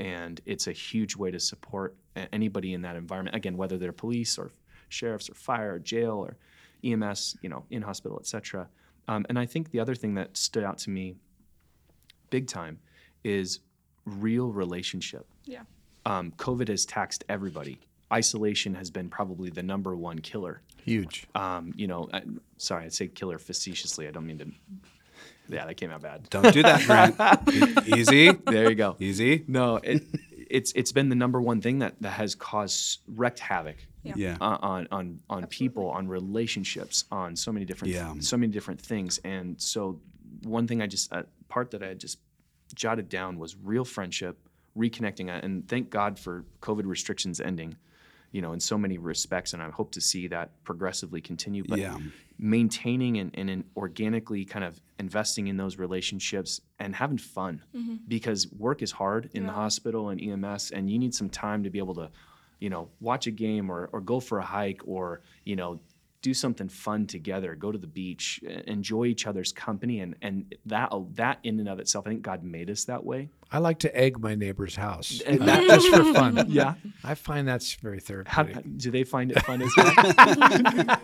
[0.00, 1.94] and it's a huge way to support
[2.32, 3.36] anybody in that environment.
[3.36, 4.50] Again, whether they're police or
[4.88, 6.38] sheriffs or fire or jail or
[6.82, 8.66] EMS, you know, in hospital, etc.
[9.08, 11.16] Um, and I think the other thing that stood out to me
[12.30, 12.78] big time
[13.24, 13.60] is
[14.06, 15.26] real relationship.
[15.44, 15.64] yeah
[16.06, 17.78] Um, COVID has taxed everybody.
[18.10, 20.62] Isolation has been probably the number one killer.
[20.82, 21.26] Huge.
[21.34, 22.22] Um, you know, I,
[22.56, 24.08] sorry, I'd say killer facetiously.
[24.08, 24.50] I don't mean to.
[25.48, 26.28] Yeah, that came out bad.
[26.30, 27.16] Don't do that, Grant.
[27.52, 28.30] E- Easy.
[28.32, 28.96] There you go.
[29.00, 29.44] Easy.
[29.48, 30.04] No, it,
[30.48, 34.14] it's it's been the number one thing that, that has caused wrecked havoc Yeah.
[34.16, 34.36] Yeah.
[34.40, 38.14] uh, on on on people, on relationships, on so many different Yeah.
[38.20, 39.18] so many different things.
[39.24, 40.00] And so
[40.44, 42.18] one thing I just uh, part that I had just
[42.74, 44.38] jotted down was real friendship,
[44.76, 47.76] reconnecting, and thank God for COVID restrictions ending.
[48.32, 51.64] You know, in so many respects, and I hope to see that progressively continue.
[51.66, 51.98] But Yeah.
[52.38, 57.96] maintaining and, and in organically kind of investing in those relationships and having fun mm-hmm.
[58.08, 61.68] because work is hard in the hospital and EMS and you need some time to
[61.68, 62.10] be able to
[62.60, 65.80] you know watch a game or, or go for a hike or you know
[66.22, 70.90] do something fun together go to the beach enjoy each other's company and and that
[71.14, 73.96] that in and of itself I think God made us that way I like to
[73.96, 76.44] egg my neighbor's house, And uh, that- just for fun.
[76.48, 78.78] yeah I find that's very how, therapeutic.
[78.78, 80.96] do they find it fun as well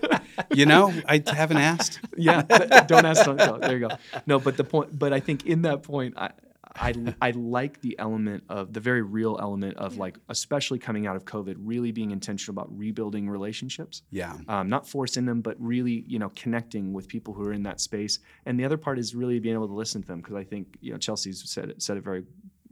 [0.55, 2.01] You know, I haven't asked.
[2.17, 2.43] yeah
[2.87, 3.59] don't ask don't go.
[3.59, 3.97] there you go
[4.27, 6.31] no but the point but i think in that point i
[6.79, 11.17] I, I like the element of the very real element of like especially coming out
[11.17, 14.37] of covid really being intentional about rebuilding relationships Yeah.
[14.49, 17.81] um, not forcing them but really you know connecting with people who are in that
[17.81, 20.45] space and the other part is really being able to listen to them because i
[20.45, 22.25] think you know chelsea's said it, said it very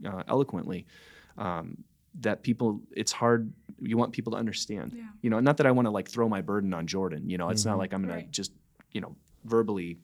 [0.05, 0.85] uh, eloquently
[1.37, 1.77] um,
[2.21, 3.51] that people it's hard
[3.81, 5.03] you want people to understand Yeah.
[5.21, 7.49] you know not that i want to like throw my burden on jordan you know
[7.49, 8.31] it's not like i'm gonna Right.
[8.31, 8.51] just
[8.93, 9.97] you know verbally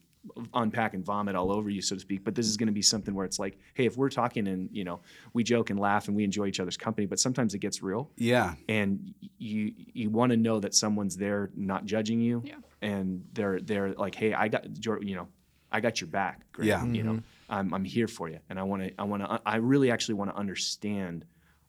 [0.54, 2.82] unpack and vomit all over you so to speak but this is going to be
[2.82, 5.00] something where it's like hey if we're talking and you know
[5.32, 8.08] we joke and laugh and we enjoy each other's company but sometimes it gets real
[8.16, 8.54] Yeah.
[8.68, 12.54] and you you want to know that someone's there not judging you Yeah.
[12.80, 15.26] and they're they're like hey i got Jor- you know
[15.72, 16.68] i got your back Greg.
[16.68, 16.84] Yeah.
[16.84, 17.52] you know mm-hmm.
[17.54, 20.14] i'm, I'm here for you and i want to i want to i really actually
[20.14, 21.24] want to understand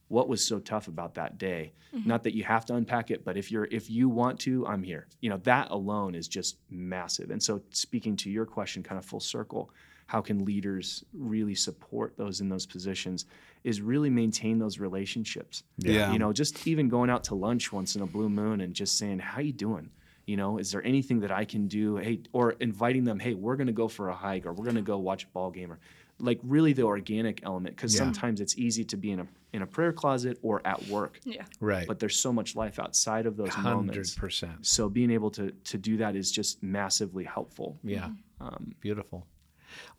[0.07, 1.73] what was so tough about that day.
[1.95, 2.07] Mm-hmm.
[2.07, 4.83] Not that you have to unpack it but if you're if you want to i'm
[4.83, 5.07] here.
[5.21, 7.31] You know that alone is just massive.
[7.31, 9.71] And so speaking to your question kind of full circle
[10.05, 13.25] how can leaders really support those in those positions
[13.63, 15.63] is really maintain those relationships.
[15.77, 16.11] Yeah.
[16.11, 18.97] you know just even going out to lunch once in a blue moon and just
[18.97, 19.89] saying how you doing?
[20.25, 21.97] You know is there anything that i can do?
[21.97, 24.75] Hey or inviting them hey we're going to go for a hike or we're going
[24.75, 25.79] to go watch a ball game or
[26.19, 29.67] like really the organic element because sometimes it's easy to be in a in a
[29.67, 31.45] prayer closet or at work Yeah.
[31.59, 31.87] Right.
[31.87, 34.65] but there's so much life outside of those Hundred moments percent.
[34.65, 38.09] so being able to to do that is just massively helpful Yeah.
[38.41, 39.27] um, Beautiful.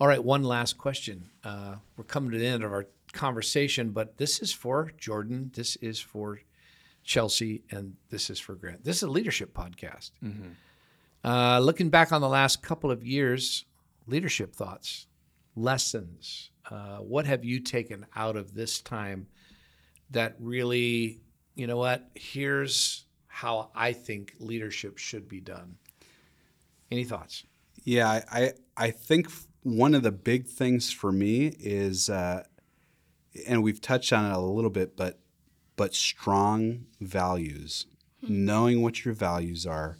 [0.00, 1.30] All right, one last question.
[1.42, 5.50] Uh, we're coming to the end of our conversation, but this is for Jordan.
[5.55, 6.40] This is for
[7.02, 8.84] Chelsea, and this is for Grant.
[8.84, 10.12] This is a leadership podcast.
[11.24, 13.64] Uh, looking back on the last couple of years,
[14.07, 15.07] leadership thoughts,
[15.57, 16.50] lessons.
[16.70, 19.26] Uh, what have you taken out of this time
[20.11, 21.20] that really,
[21.55, 22.11] you know what?
[22.14, 25.76] Here's how I think leadership should be done.
[26.90, 27.44] Any thoughts?
[27.82, 29.28] Yeah, I, I think
[29.62, 32.44] one of the big things for me is, uh,
[33.48, 35.18] and we've touched on it a little bit, but
[35.76, 37.86] but strong values,
[38.22, 39.98] knowing what your values are,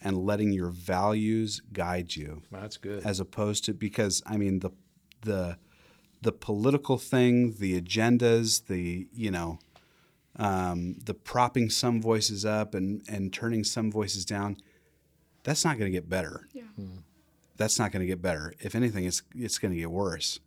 [0.00, 3.04] and letting your values guide you, That's good.
[3.04, 4.70] as opposed to because I mean the
[5.22, 5.58] the
[6.22, 9.58] the political thing, the agendas, the you know,
[10.36, 14.56] um, the propping some voices up and and turning some voices down.
[15.42, 16.64] That's not going to get better Yeah.
[17.56, 18.52] that's not going to get better.
[18.60, 20.38] If anything, it's it's going to get worse.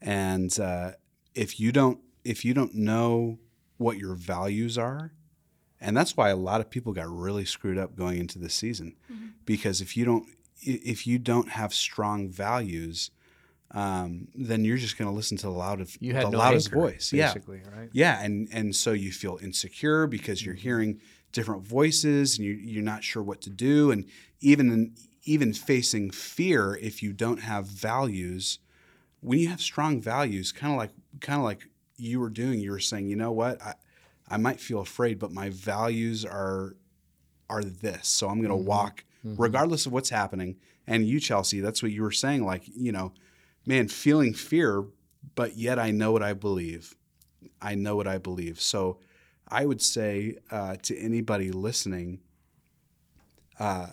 [0.00, 0.92] And uh,
[1.34, 3.38] if you don't if you don't know
[3.78, 5.12] what your values are,
[5.80, 8.94] and that's why a lot of people got really screwed up going into this season,
[9.44, 10.26] because if you don't
[10.62, 13.10] if you don't have strong values,
[13.72, 16.68] um, then you're just going to listen to the loudest You had the no loudest
[16.68, 17.12] anchor, voice.
[17.12, 17.88] Yeah, basically, right?
[17.92, 20.62] yeah, and and so you feel insecure because you're mm-hmm.
[20.62, 21.00] hearing
[21.32, 24.06] different voices and you you're not sure what to do, and
[24.40, 24.94] even in,
[25.24, 28.58] even facing fear if you don't have values.
[29.22, 32.70] When you have strong values, kind of like kind of like you were doing, you
[32.70, 33.74] were saying, you know what, I
[34.28, 36.76] I might feel afraid, but my values are
[37.48, 38.66] are this, so I'm going to mm-hmm.
[38.66, 39.40] walk mm-hmm.
[39.40, 40.56] regardless of what's happening.
[40.86, 43.12] And you, Chelsea, that's what you were saying, like you know,
[43.66, 44.84] man, feeling fear,
[45.34, 46.94] but yet I know what I believe.
[47.60, 48.60] I know what I believe.
[48.60, 48.98] So
[49.48, 52.20] I would say uh, to anybody listening,
[53.58, 53.88] uh,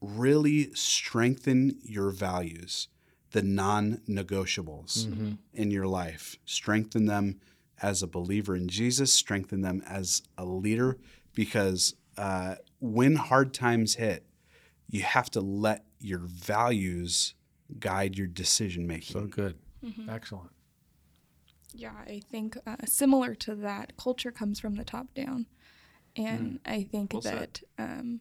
[0.00, 2.88] really strengthen your values,
[3.32, 5.06] the non negotiables
[5.54, 6.36] in your life.
[6.44, 7.40] Strengthen them
[7.82, 10.96] as a believer in Jesus, strengthen them as a leader,
[11.34, 14.24] because uh, when hard times hit,
[14.88, 17.34] you have to let your values
[17.78, 19.12] guide your decision making.
[19.12, 19.56] So good.
[20.08, 20.50] Excellent.
[21.74, 25.46] Yeah, I think uh, similar to that, culture comes from the top down.
[26.16, 28.20] And I think Well that um,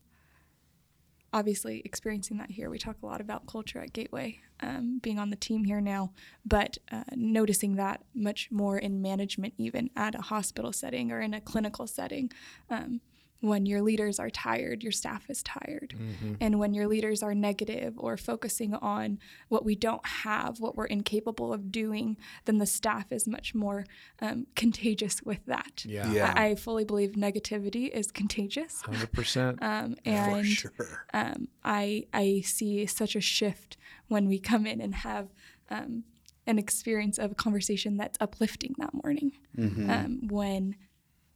[1.32, 5.30] obviously experiencing that here, we talk a lot about culture at Gateway, um, being on
[5.30, 6.12] the team here now,
[6.46, 11.34] but uh, noticing that much more in management, even at a hospital setting or in
[11.34, 12.32] a clinical setting.
[12.70, 13.02] Um,
[13.48, 15.94] when your leaders are tired, your staff is tired.
[16.42, 19.20] And when your leaders are negative or focusing on
[19.50, 23.86] what we don't have, what we're incapable of doing, then the staff is much more
[24.22, 25.84] um, contagious with that.
[25.86, 26.12] Yeah.
[26.12, 26.34] Yeah.
[26.36, 28.82] I, I fully believe negativity is contagious.
[28.84, 29.62] 100%.
[29.62, 31.06] Um, For and sure.
[31.14, 33.78] um, I I see such a shift
[34.08, 35.30] when we come in and have
[35.70, 36.04] um,
[36.48, 39.32] an experience of a conversation that's uplifting that morning.
[39.58, 39.90] Mm-hmm.
[39.90, 40.76] Um, when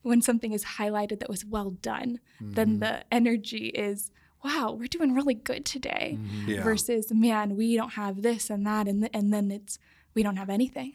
[0.02, 4.12] when something is highlighted that was well done, then the energy is
[4.44, 6.18] wow, we're doing really good today.
[6.46, 6.64] Yeah.
[6.64, 9.80] Versus man, we don't have this and that, and th- and then it's
[10.14, 10.94] we don't have anything.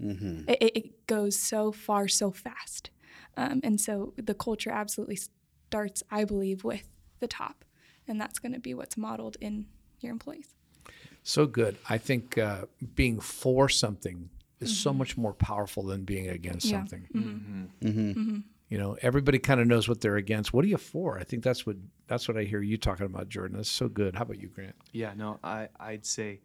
[0.00, 0.48] Mm-hmm.
[0.48, 2.90] It, it, it goes so far so fast,
[3.36, 5.18] um, and so the culture absolutely
[5.68, 6.88] starts, I believe, with
[7.20, 7.64] the top,
[8.06, 9.66] and that's going to be what's modeled in
[10.00, 10.54] your employees.
[11.22, 11.76] So good.
[11.88, 14.30] I think uh, being for something
[14.60, 16.78] is so much more powerful than being against Yeah.
[16.78, 17.06] something.
[17.82, 18.38] Mm-hmm.
[18.68, 20.52] You know, everybody kind of knows what they're against.
[20.52, 21.18] What are you for?
[21.18, 21.76] I think that's what
[22.08, 23.56] that's what I hear you talking about, Jordan.
[23.56, 24.16] That's so good.
[24.16, 24.74] How about you, Grant?
[24.92, 26.40] Yeah, no, I, I'd say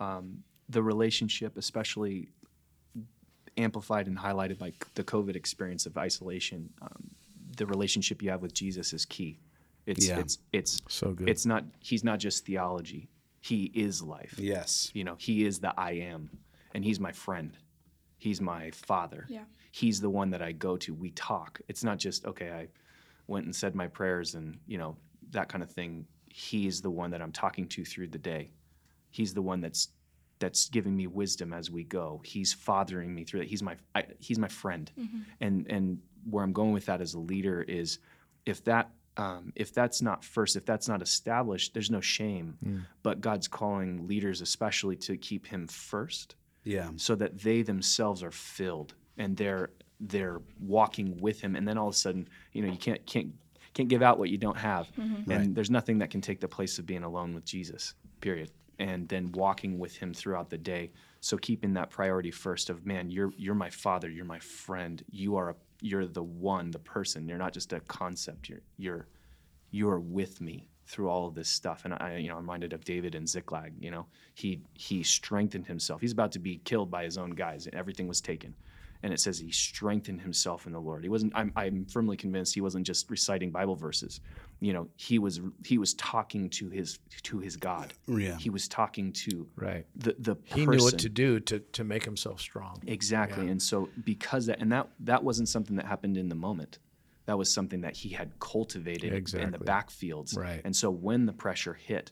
[0.00, 2.28] um, the relationship, especially
[3.56, 7.10] amplified and highlighted by the COVID experience of isolation, um,
[7.56, 9.38] the relationship you have with Jesus is key.
[9.86, 10.18] It's Yeah.
[10.18, 11.28] it's it's So good.
[11.28, 13.08] It's not he's not just theology.
[13.40, 14.34] He is life.
[14.38, 14.90] Yes.
[14.92, 16.30] You know, he is the I am,
[16.74, 17.56] and he's my friend.
[18.18, 19.26] He's my father.
[19.28, 19.44] Yeah.
[19.72, 20.94] He's the one that I go to.
[20.94, 21.60] We talk.
[21.68, 22.50] It's not just okay.
[22.50, 22.68] I
[23.26, 24.96] went and said my prayers and you know
[25.30, 26.06] that kind of thing.
[26.26, 28.52] He's the one that I'm talking to through the day.
[29.10, 29.88] He's the one that's
[30.38, 32.20] that's giving me wisdom as we go.
[32.24, 33.48] He's fathering me through that.
[33.48, 34.90] He's my I, he's my friend,
[35.40, 35.98] and and
[36.28, 37.98] where I'm going with that as a leader is
[38.44, 42.56] if that um, if that's not first, if that's not established, there's no shame.
[43.02, 46.90] But God's calling leaders, especially, to keep Him first, Yeah.
[46.96, 51.56] so that they themselves are filled and they're they're walking with Him.
[51.56, 53.32] And then all of a sudden, you know, you can't can't
[53.74, 55.30] can't give out what you don't have, mm-hmm.
[55.30, 55.54] and Right.
[55.54, 57.94] there's nothing that can take the place of being alone with Jesus.
[58.20, 58.50] Period.
[58.78, 60.90] And then walking with Him throughout the day.
[61.20, 65.36] So keeping that priority first of man, you're you're my Father, you're my friend, you
[65.36, 67.28] are a you're the one, the person.
[67.28, 68.48] You're not just a concept.
[68.48, 69.06] You're you're
[69.70, 71.84] you're with me through all of this stuff.
[71.84, 73.72] And I, you know, I'm reminded of David and Ziklag.
[73.80, 76.00] You know, he he strengthened himself.
[76.00, 78.54] He's about to be killed by his own guys, and everything was taken.
[79.02, 81.02] And it says he strengthened himself in the Lord.
[81.04, 81.32] He wasn't.
[81.34, 84.20] I'm, I'm firmly convinced he wasn't just reciting Bible verses.
[84.60, 87.94] You know, he was he was talking to his to his God.
[88.06, 88.36] Yeah.
[88.36, 89.86] He was talking to Right.
[89.96, 90.70] the the He person.
[90.76, 92.82] knew what to do to to make himself strong.
[92.86, 93.46] Exactly.
[93.46, 93.52] Yeah.
[93.52, 96.78] And so because that and that that wasn't something that happened in the moment.
[97.30, 100.36] That was something that he had cultivated in the backfields.
[100.36, 100.60] Right.
[100.64, 102.10] And so when the pressure hit,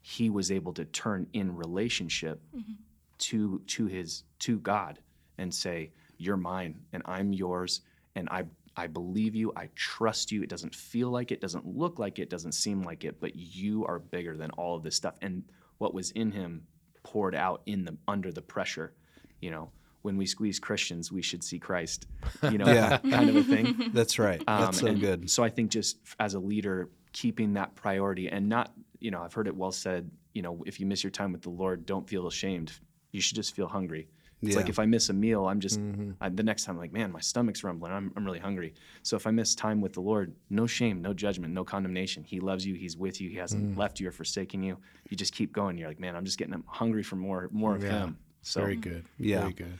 [0.00, 2.72] he was able to turn in relationship mm-hmm.
[3.18, 5.00] to to his to God
[5.36, 7.82] and say, You're mine and I'm yours
[8.14, 8.44] and I
[8.74, 10.42] I believe you, I trust you.
[10.42, 13.84] It doesn't feel like it, doesn't look like it, doesn't seem like it, but you
[13.84, 15.16] are bigger than all of this stuff.
[15.20, 15.42] And
[15.76, 16.62] what was in him
[17.02, 18.94] poured out in the under the pressure.
[19.42, 19.72] You know,
[20.04, 22.06] when we squeeze Christians, we should see Christ.
[22.42, 22.98] You know, Yeah.
[23.10, 23.90] kind of a thing.
[23.94, 24.42] That's right.
[24.46, 25.30] That's Um, so good.
[25.30, 29.32] So I think just as a leader, keeping that priority and not, you know, I've
[29.32, 32.06] heard it well said, you know, if you miss your time with the Lord, don't
[32.06, 32.72] feel ashamed.
[33.12, 34.08] You should just feel hungry.
[34.42, 35.80] It's like if I miss a meal, I'm just
[36.20, 37.92] I, the next time, I'm like, man, my stomach's rumbling.
[37.92, 38.74] I'm, I'm really hungry.
[39.02, 42.22] So if I miss time with the Lord, no shame, no judgment, no condemnation.
[42.24, 42.74] He loves you.
[42.74, 43.30] He's with you.
[43.30, 44.76] He hasn't left you or forsaken you.
[45.08, 45.78] You just keep going.
[45.78, 48.00] You're like, man, I'm just getting hungry for more, more of Yeah.
[48.00, 48.18] Him.
[48.42, 49.06] So Very good.
[49.18, 49.40] Yeah.
[49.40, 49.78] Very good.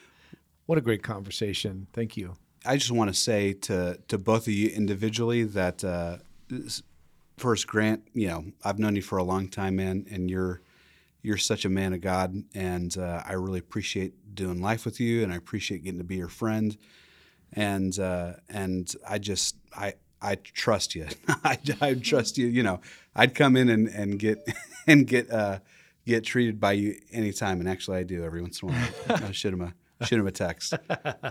[0.66, 1.86] What a great conversation.
[1.92, 2.36] Thank you.
[2.64, 6.18] I just want to say to to both of you individually that uh,
[7.36, 10.62] first, Grant, you know, I've known you for a long time, man, and you're
[11.22, 15.22] you're such a man of God, and uh, I really appreciate doing life with you,
[15.22, 16.76] and I appreciate getting to be your friend,
[17.52, 21.06] and uh, and I just I I trust you.
[21.44, 22.46] I, I trust you.
[22.46, 22.80] You know,
[23.14, 24.38] I'd come in and, and get
[24.86, 25.58] and get uh,
[26.06, 28.88] get treated by you anytime, and actually I do every once in a while.
[29.28, 29.74] I shoot him a
[30.04, 30.74] shoot him a text.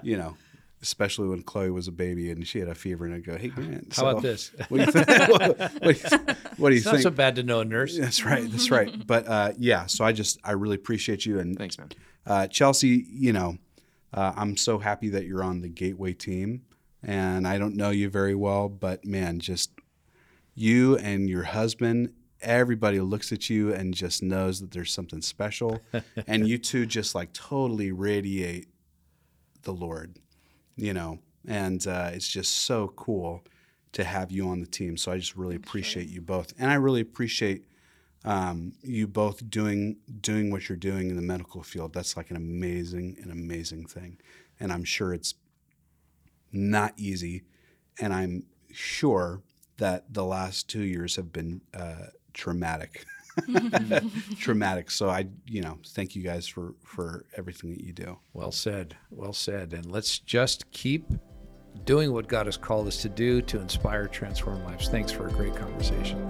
[0.03, 0.35] You know,
[0.81, 3.47] especially when Chloe was a baby and she had a fever, and I'd go, "Hey,
[3.47, 4.51] Grant, How about this?
[4.69, 5.07] What do you think?
[5.29, 6.19] what, what do you,
[6.57, 7.97] what do you It's not so bad to know a nurse.
[7.97, 8.49] That's right.
[8.49, 9.05] That's right.
[9.07, 11.89] But uh, yeah, so I just I really appreciate you and thanks, man.
[12.27, 13.05] uh, Chelsea.
[13.09, 13.57] You know,
[14.13, 16.63] uh, I'm so happy that you're on the Gateway team,
[17.01, 19.71] and I don't know you very well, but man, just
[20.55, 22.13] you and your husband.
[22.43, 25.79] Everybody looks at you and just knows that there's something special,
[26.27, 28.67] and you two just like totally radiate
[29.63, 30.17] the Lord,
[30.75, 33.43] you know, and uh, it's just so cool
[33.93, 34.97] to have you on the team.
[34.97, 37.65] So I just really appreciate you both, and I really appreciate
[38.25, 41.93] um, you both doing doing what you're doing in the medical field.
[41.93, 44.17] That's like an amazing, an amazing thing,
[44.59, 45.35] and I'm sure it's
[46.51, 47.43] not easy,
[47.99, 49.41] and I'm sure
[49.77, 53.05] that the last two years have been uh, traumatic.
[53.35, 54.33] Mm-hmm.
[54.39, 54.91] traumatic.
[54.91, 58.19] So I, you know, thank you guys for for everything that you do.
[58.33, 58.95] Well said.
[59.09, 59.73] Well said.
[59.73, 61.11] And let's just keep
[61.83, 64.87] doing what God has called us to do to inspire, transform lives.
[64.87, 66.29] Thanks for a great conversation.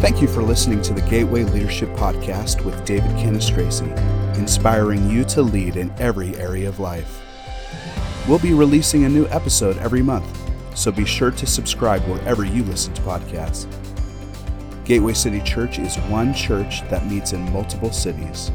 [0.00, 3.94] Thank you for listening to the Gateway Leadership Podcast with David Cannistraci,
[4.40, 7.20] inspiring you to lead in every area of life.
[8.26, 10.26] We'll be releasing a new episode every month,
[10.74, 13.68] so be sure to subscribe wherever you listen to podcasts.
[14.84, 18.50] Gateway City Church is one church that meets in multiple cities.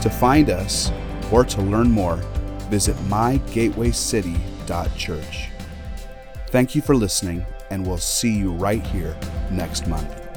[0.00, 0.90] To find us
[1.30, 2.16] or to learn more,
[2.70, 5.50] visit mygatewaycity.church.
[6.46, 9.14] Thank you for listening, and we'll see you right here
[9.50, 10.27] next month.